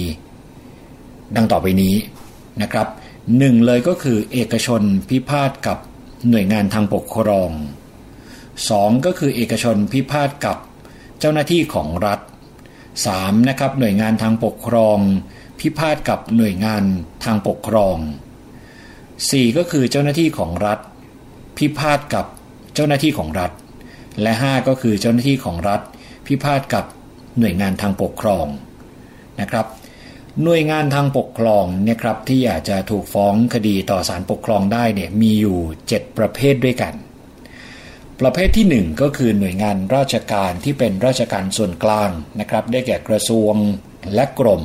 [1.37, 1.95] ดังต่อไปนี้
[2.63, 2.89] นะครับ
[3.39, 5.79] หนึ่งเลยก็คือเอกชนพิพาทกับ
[6.31, 7.88] หน่วยงานทางปกครอง 2
[9.07, 10.57] ก็คือเอกชนพิพาทกับ
[11.19, 12.21] เจ้าหน้าที่ของรัฐ
[12.85, 13.49] 3.
[13.49, 14.99] นะครับหน่วยงานทางปกครอง
[15.61, 16.83] พิพาทกับหน่วยงาน
[17.25, 17.97] ทางปกครอง
[18.77, 19.57] 4.
[19.57, 20.79] ก็คือเจ้าหน้าที่ของรัฐ
[21.59, 22.27] พิพาทกับ
[22.75, 23.53] เจ้าหน้าที่ของรัฐ
[24.23, 25.81] และ 5 ก็คือเจ้าหน้าที่ของรัฐ
[26.27, 26.85] พิพาทกับ
[27.39, 28.47] หน่วยงานทางปกครอง
[29.41, 29.67] นะครับ
[30.45, 35.59] หน่วยงานทางปกครองเนี่ยครับที่อาจจะถูกฟ้องคดีต่อศาลปกครองได้เนี่ยมีอยู่
[35.91, 36.95] 7 ประเภทด้วยกัน
[38.23, 42.11] ประเภทที่ 1 ก็คือหน่วยงานราชการที่เป็นราชการส่วนกลาง
[42.41, 43.55] นะครับ ได้แก่กระทรวง
[44.15, 44.63] และกรม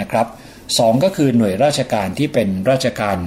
[0.00, 0.26] นะครับ
[0.78, 3.18] สองก็คือหน่วยราชการที่เป็นราชการ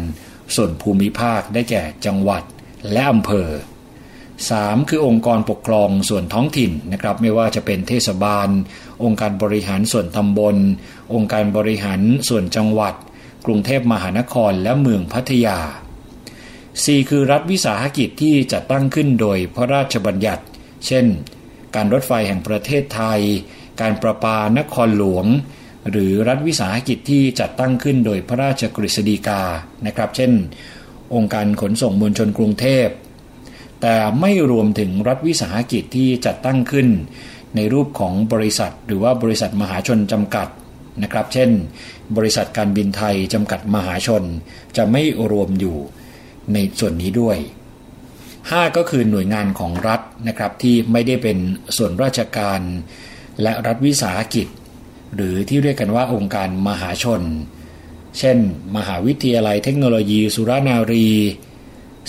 [0.55, 2.43] ส่วนภูมิภาคได้แก่จังหวัด
[2.91, 3.49] และอำเภอ
[4.19, 4.89] 3.
[4.89, 8.47] คือองค์กรปกครองส่วนท้องถิ่นนะครับไม่ว่าจะเป็นเทศบาล
[9.03, 10.55] องค์การบริหารส่วนตำบล
[11.13, 12.93] องค์การบริหารส่วนจังหวัด
[13.45, 15.59] กรุงเทพมหานครและเมืองพัทยา
[16.81, 17.09] 4.
[17.09, 20.43] คือรัฐวิสาหกิจที่จัดตั้งขึ้นโดยพระราชบัญญัติ
[20.87, 21.05] เช่น
[21.75, 23.21] การรถไฟแห่งประเทศไทย
[23.81, 25.25] การประปานครหลวง
[25.89, 29.41] หรือรัฐวิสาหกิจที่จัดตั้งขึ้นโดยพระราชกฤษฎีกา
[29.85, 30.31] นะครับ เช่น
[31.13, 32.87] องค์การขนส่งมวลชนกรุงเทพ
[33.81, 36.87] แต่ไม่รวมถึงรัฐวิสาหกิจที่จัดตั้งขึ้น
[37.55, 40.47] ในรูปของบริษัท หรือว่าบริษัทมหาชนจำกัด
[41.03, 41.49] นะครับ เช่น
[42.17, 44.23] บริษัทการบินไทยจำกัดมหาชน
[44.77, 45.01] จะไม่
[45.31, 45.77] รวมอยู่
[46.53, 47.37] ในส่วนนี้ด้วย
[48.07, 51.37] 5 ก็คือหน่วยงานของรัฐนะครับที่ไม่ได้เป็น
[51.77, 52.59] ส่วนราชการ
[53.41, 54.47] และรัฐวิสาหกิจ
[55.15, 57.21] หรือที่เรียกกันว่าองค์การมหาชน
[58.19, 58.37] เช่น
[58.77, 61.09] มหาวิทยาลัยเทคโนโลยี สุรานารี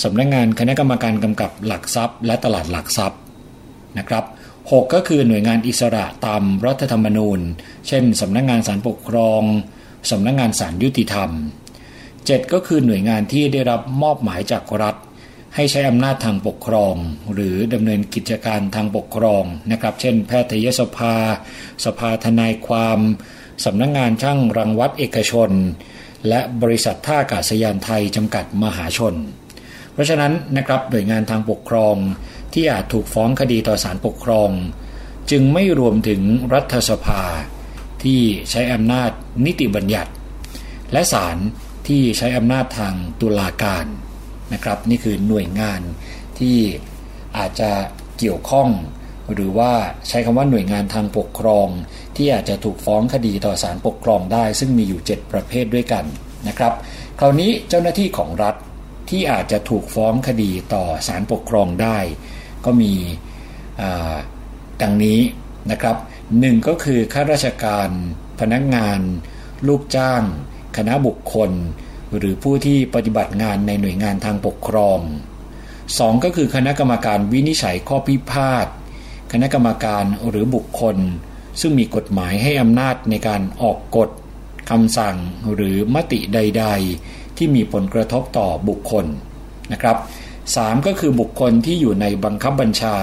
[0.02, 3.20] สำนักงงานคณะกรรมการกำกับหลักทรัพย์ และตลาดหลักทรัพย์
[3.98, 4.24] นะครับ
[4.58, 7.40] 6ก็คือหน่วยงานอิสระตามรัฐธรรมนูญ
[7.88, 9.42] เช่น สำนักงงานศาลปกครอง
[10.10, 11.30] สำนักงงานศาลยุติธรรม
[12.24, 14.96] 7 ก็คือหน่วยงานที่ได้รับมอบหมายจากรัฐ
[15.54, 16.94] ให้ใช้อำนาจทางปกครอง
[17.34, 21.16] หรือดำเนินกิจการทางปกครองนะครับ เช่น แพทยสภา
[21.84, 22.98] สภาทนายความ
[23.64, 25.50] สำนักงงานช่างรังวัดเอกชน
[26.28, 29.14] และบริษัทท่าอากาศยานไทยจำกัดมหาชน
[29.92, 31.96] เพราะฉะนั้นนะครับหน่วยงานทางปกครอง
[32.52, 34.50] ที่อาจถูกฟ้องคดีต่อศาลปกครอง
[35.30, 36.20] จึงไม่รวมถึง
[36.54, 37.22] รัฐสภา
[38.02, 38.20] ที่
[38.50, 39.10] ใช้อำนาจ
[39.44, 40.10] นิติบัญญัติ
[40.92, 41.36] และศาล
[41.86, 43.86] ที่ใช้อำนาจทางตุลาการ
[44.52, 45.80] นะครับ นี่คือหน่วยงาน
[46.38, 46.58] ที่
[47.36, 47.70] อาจจะ
[48.18, 48.68] เกี่ยวข้อง
[49.34, 49.72] หรือว่า
[50.08, 51.68] ใช้คำว่าหน่วยงานทางปกครอง
[52.16, 56.04] ที่อาจจะถูกฟ้องคดีต่อศาลปกครองได้ ซึ่งมีอยู่ 7 ประเภทด้วยกัน
[56.48, 56.72] นะครับ
[57.18, 58.54] คราวนี้เจ้าหน้าที่ของรัฐ
[59.10, 61.98] ที่อาจจะถูกฟ้องคดีต่อศาลปกครองได้
[62.64, 62.92] ก็มี
[64.82, 65.20] ดังนี้
[65.70, 65.96] นะครับ
[66.40, 67.88] หนึ่งก็คือข้าราชการ
[68.40, 69.00] พนักงาน
[69.68, 70.22] ลูกจ้าง
[70.76, 71.50] คณะบุคคล
[72.16, 74.98] หรือผู้ที่ปฏิบัติงานในหน่วยงานทางปกครอง
[75.62, 78.66] 2 ก็คือคณะกรรมการวินิจฉัยข้อพิพาท
[79.32, 80.96] คณะกรรมการหรือบุคคล
[81.60, 84.10] ซึ่งมีกฎหมายให้อำนาจในการออกกฎ
[84.70, 85.16] คำสั่ง
[85.54, 86.64] หรือมติใด
[87.02, 89.06] ๆ ที่มีผลกระทบต่อบุคคล
[89.72, 89.96] นะครับ
[90.42, 92.96] 3 ก็คือบุคคลที่อยู่ในบังคับบัญชา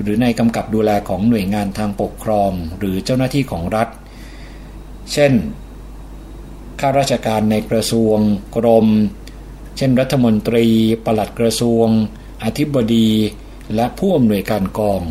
[0.00, 3.88] หรือในกำกับดูแลของหน่วยงานทางปกครอง หรือเจ้าหน้าที่ของรัฐ
[5.12, 5.32] เช่น
[6.80, 8.18] ข้าราชการในกระทรวง
[8.56, 8.86] กรม
[9.76, 10.66] เช่นรัฐมนตรี
[11.04, 11.86] ปลัดกระทรวง
[12.44, 13.08] อธิบดี
[13.74, 15.02] และผู้อำนวยการกอง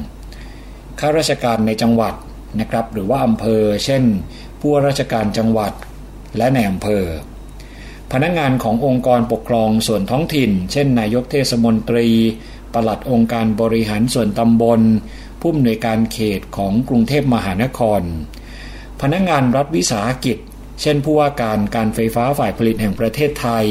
[0.99, 2.13] ข้าราชการในจังหวัด
[2.59, 4.03] นะครับ หรือว่าอำเภอ เช่น
[4.59, 5.73] ผู้ราชการจังหวัด
[6.37, 7.03] และในอำเภอ
[8.11, 12.07] พนักงานขององค์กรปกครองส่วนท้องถิ่น เช่น นายกเทศมนตรี
[12.73, 14.81] ปลัดองค์การบริหารส่วนตำบล
[15.39, 18.01] ผู้อำนวยการเขตของกรุงเทพมหานคร
[19.01, 20.37] พนักงานรัฐวิสาหกิจ
[20.81, 23.65] เช่นผู้ว่าการการไฟฟ้าฝ่ายผลิตแห่งประเทศไทย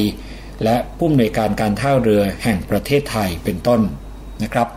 [0.65, 3.81] และผู้อำนวยการการท่าเรือแห่งประเทศไทยเป็นต้น
[4.43, 4.69] นะครับ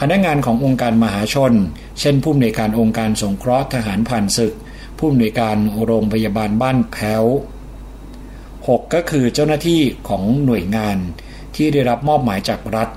[0.00, 1.52] พนักงานขององค์การมหาชน
[2.00, 4.54] เช่นผู้อำนวยการองค์การสงเคราะห์ทหารผ่านศึก
[4.98, 7.24] ผู้อำนวยการโรงพยาบาลบ้านแพ้ว
[8.06, 10.96] 6 ก็คือเจ้าหน้าที่ของหน่วยงาน
[11.56, 12.88] ที่ได้รับมอบหมายจากรัฐ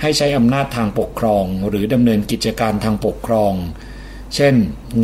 [0.00, 3.52] ให้ใช้อำนาจทางปกครอง หรือดำเนินกิจการทางปกครอง
[4.34, 4.54] เช่น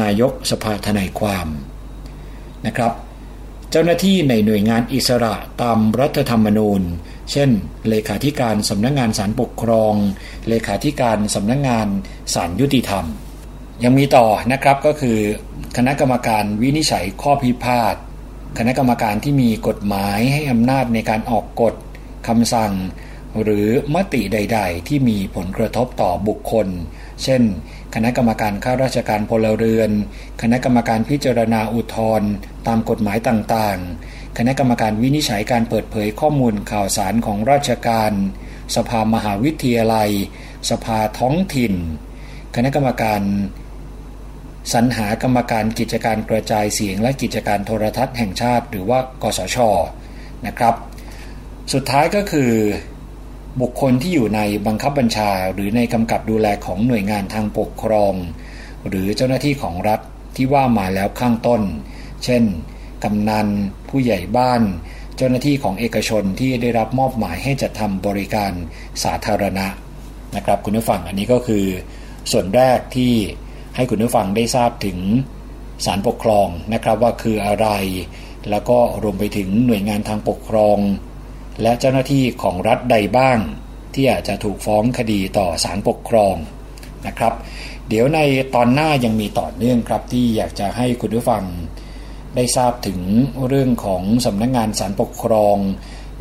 [0.00, 1.46] นายกสภาทนายความ
[2.66, 2.92] นะครับ
[3.76, 6.82] เจ้าหน้าที่ในหน่วยงานอิสระตามรัฐธรรมนูญ
[7.32, 7.50] เช่น
[7.88, 9.94] เลขาธิการสำนักงงานศาลปกครอง
[10.48, 11.88] เลขาธิการสำนักงงาน
[12.34, 13.04] ศาลยุติธรรม
[13.84, 15.18] ยังมีต่อนะครับก็คือ
[15.76, 17.94] คณะกรรมการวินิจฉัยข้อพิพาท
[18.58, 21.74] คณะกรรมการที่มีกฎหมายให้อำนาจในการออกกฎ
[22.28, 22.72] คำสั่ง
[23.42, 26.68] หรือมติใด ๆ ที่มีผลกระทบต่อบุคคล
[27.22, 27.42] เช่น
[27.94, 29.90] คณะกรรมการข้าราชการพลเรือน
[30.42, 32.32] คณะกรรมการพิจารณาอุทธรณ์
[32.68, 38.12] ตามกฎหมายต่างๆ คณะกรรมการวินิจฉัยการเปิดเผยข้อมูลข่าวสารของราชการ
[38.76, 40.10] สภามหาวิทยาลัย
[40.70, 41.74] สภาท้องถิ่น
[42.54, 43.22] คณะกรรมการ
[44.74, 49.58] สรรหากรรมการกิจการกระจายเสียงและกิจการโทรทัศน์แห่งชาติ หรือว่ากสช
[50.46, 50.74] นะครับ
[51.72, 52.50] สุดท้ายก็คือ
[53.60, 58.14] บุคคลที่อยู่ในบังคับบัญชา หรือในกำกับดูแลของหน่วยงานทางปกครอง
[58.88, 60.00] หรือเจ้าหน้าที่ของรัฐ
[60.36, 61.62] ที่ว่ามาแล้วข้างต้น
[62.24, 62.44] เช่น
[63.04, 63.48] กำนัน
[63.88, 64.62] ผู้ใหญ่บ้าน
[65.16, 68.52] เจ้าหน้าที่ของเอกชนที่ได้รับมอบหมายให้จัดทำบริการ
[69.04, 69.66] สาธารณะ
[70.36, 71.64] นะครับคุณผู้ฟังอันนี้ก็คือ
[72.32, 73.14] ส่วนแรกที่
[73.76, 74.98] ให้คุณผู้ฟังได้ทราบถึง
[75.84, 77.68] สารปกครองนะครับว่าคืออะไร
[78.50, 80.78] แล้วก็รวมไปถึงหน่วยงานทางปกครอง
[81.62, 83.38] และเจ้าหน้าที่ของรัฐใดบ้าง
[83.94, 86.36] ที่อาจจะถูกฟ้องคดีต่อศาลปกครอง
[87.06, 87.32] นะครับ
[87.88, 88.18] เดี๋ยวใน
[88.54, 91.42] ตอนหน้ายังมีต่อเนื่องครับที่อยากจะให้คุณผู้ฟัง
[92.36, 93.00] ได้ทราบถึง
[93.48, 95.56] เรื่องของสำนักงงานศาลปกครอง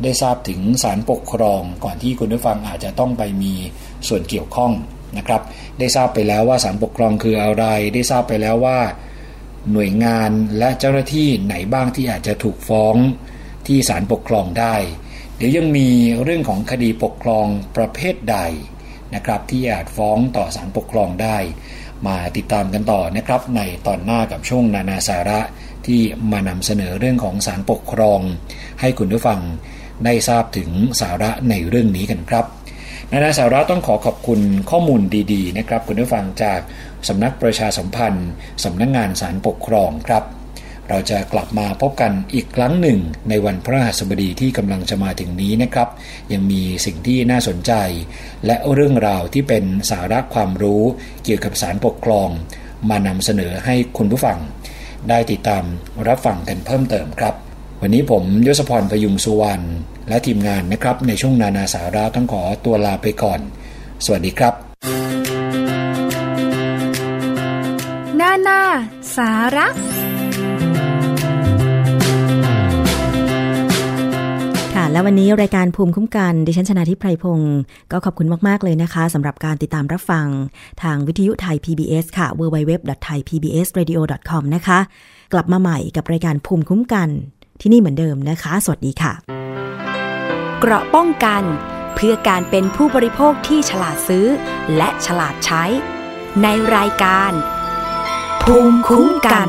[0.02, 3.52] ได้ทราบถึงศาลปกครอง ก่อนที่คุณผู้ฟังอาจจะต้องไปมี
[4.08, 4.72] ส่วนเกี่ยวข้อง
[5.18, 5.42] นะครับ
[5.78, 8.80] ได้ทราบไปแล้วว่าศาลปกครองคืออะไร ได้ทราบไปแล้วว่า
[9.72, 12.96] หน่วยงานและเจ้าหน้าที่ไหนบ้างที่อาจจะถูกฟ้อง
[13.66, 14.76] ที่ศาลปกครองได้
[15.36, 15.88] เดี๋ยวยังมี
[16.22, 17.46] เรื่องของคดีปกครอง
[17.76, 18.38] ประเภทใด
[19.14, 21.36] นะครับ ที่อาจฟ้องต่อศาลปกครองได้
[22.06, 25.40] มาติดตามกันต่อนะครับ ในตอนหน้ากับช่วงนานาสาระ
[25.86, 26.00] ที่
[26.32, 28.20] มานำเสนอเรื่องของศาลปกครอง
[28.80, 29.40] ให้คุณผู้ฟัง
[30.04, 30.70] ได้ทราบถึง
[31.00, 32.44] สาระในเรื่องนี้กันครับ
[33.12, 36.60] นานาสาระต้องขอขอบคุณข้อมูลดีๆ นะครับ คุณผู้ฟังจาก
[37.08, 38.28] สำนักประชาสัมพันธ์
[38.64, 40.24] สำนักงงานศาลปกครองครับ
[40.88, 45.88] เราจะกลับมาพบกันอีกครั้งหนึ่ง ในวันพระหัสบดีที่กำลังจะมาถึงนี้นะครับ
[46.32, 47.72] ยังมีสิ่งที่น่าสนใจ
[48.46, 50.82] และเรื่องราวที่เป็นสาระความรู้
[51.24, 52.28] เกี่ยวกับศาลปกครอง
[52.90, 54.38] มานำเสนอให้คุณผู้ฟัง
[55.08, 55.64] ได้ติดตาม
[56.08, 57.34] รับฟังกันเพิ่มเติมครับ
[57.80, 59.64] วันนี้ผมยศพรพยุงสุวรรณ
[60.08, 63.40] และทีมงานนะครับ ในช่วงนานาสาระต้องขอตัวลาไปก่อน
[64.04, 64.54] สวัสดีครับ
[68.20, 68.60] นานา
[69.16, 70.13] สาระค่ะ
[74.94, 77.56] และวันนี้รายการภูมิคุ้มกัน ดิฉันชนะทิพไพรพงศ์
[77.92, 80.26] ก็ขอบคุณมาก ๆ เลยนะคะสำหรับการติดตามรับฟัง
[80.82, 84.78] ทางวิทยุไทย PBS ค่ะ www.thaipbsradio.com นะคะ
[85.32, 87.08] กลับมาใหม่กับรายการภูมิคุ้มกัน
[87.60, 89.12] ที่นี่เหมือนเดิมนะคะ สวัสดีค่ะ
[90.60, 91.42] เกราะป้องกัน
[91.94, 94.26] เพื่อการเป็นผู้บริโภคที่ฉลาดซื้อ
[94.76, 95.64] และฉลาดใช้
[96.42, 97.32] ในรายการ
[98.42, 99.48] ภูมิคุ้มกัน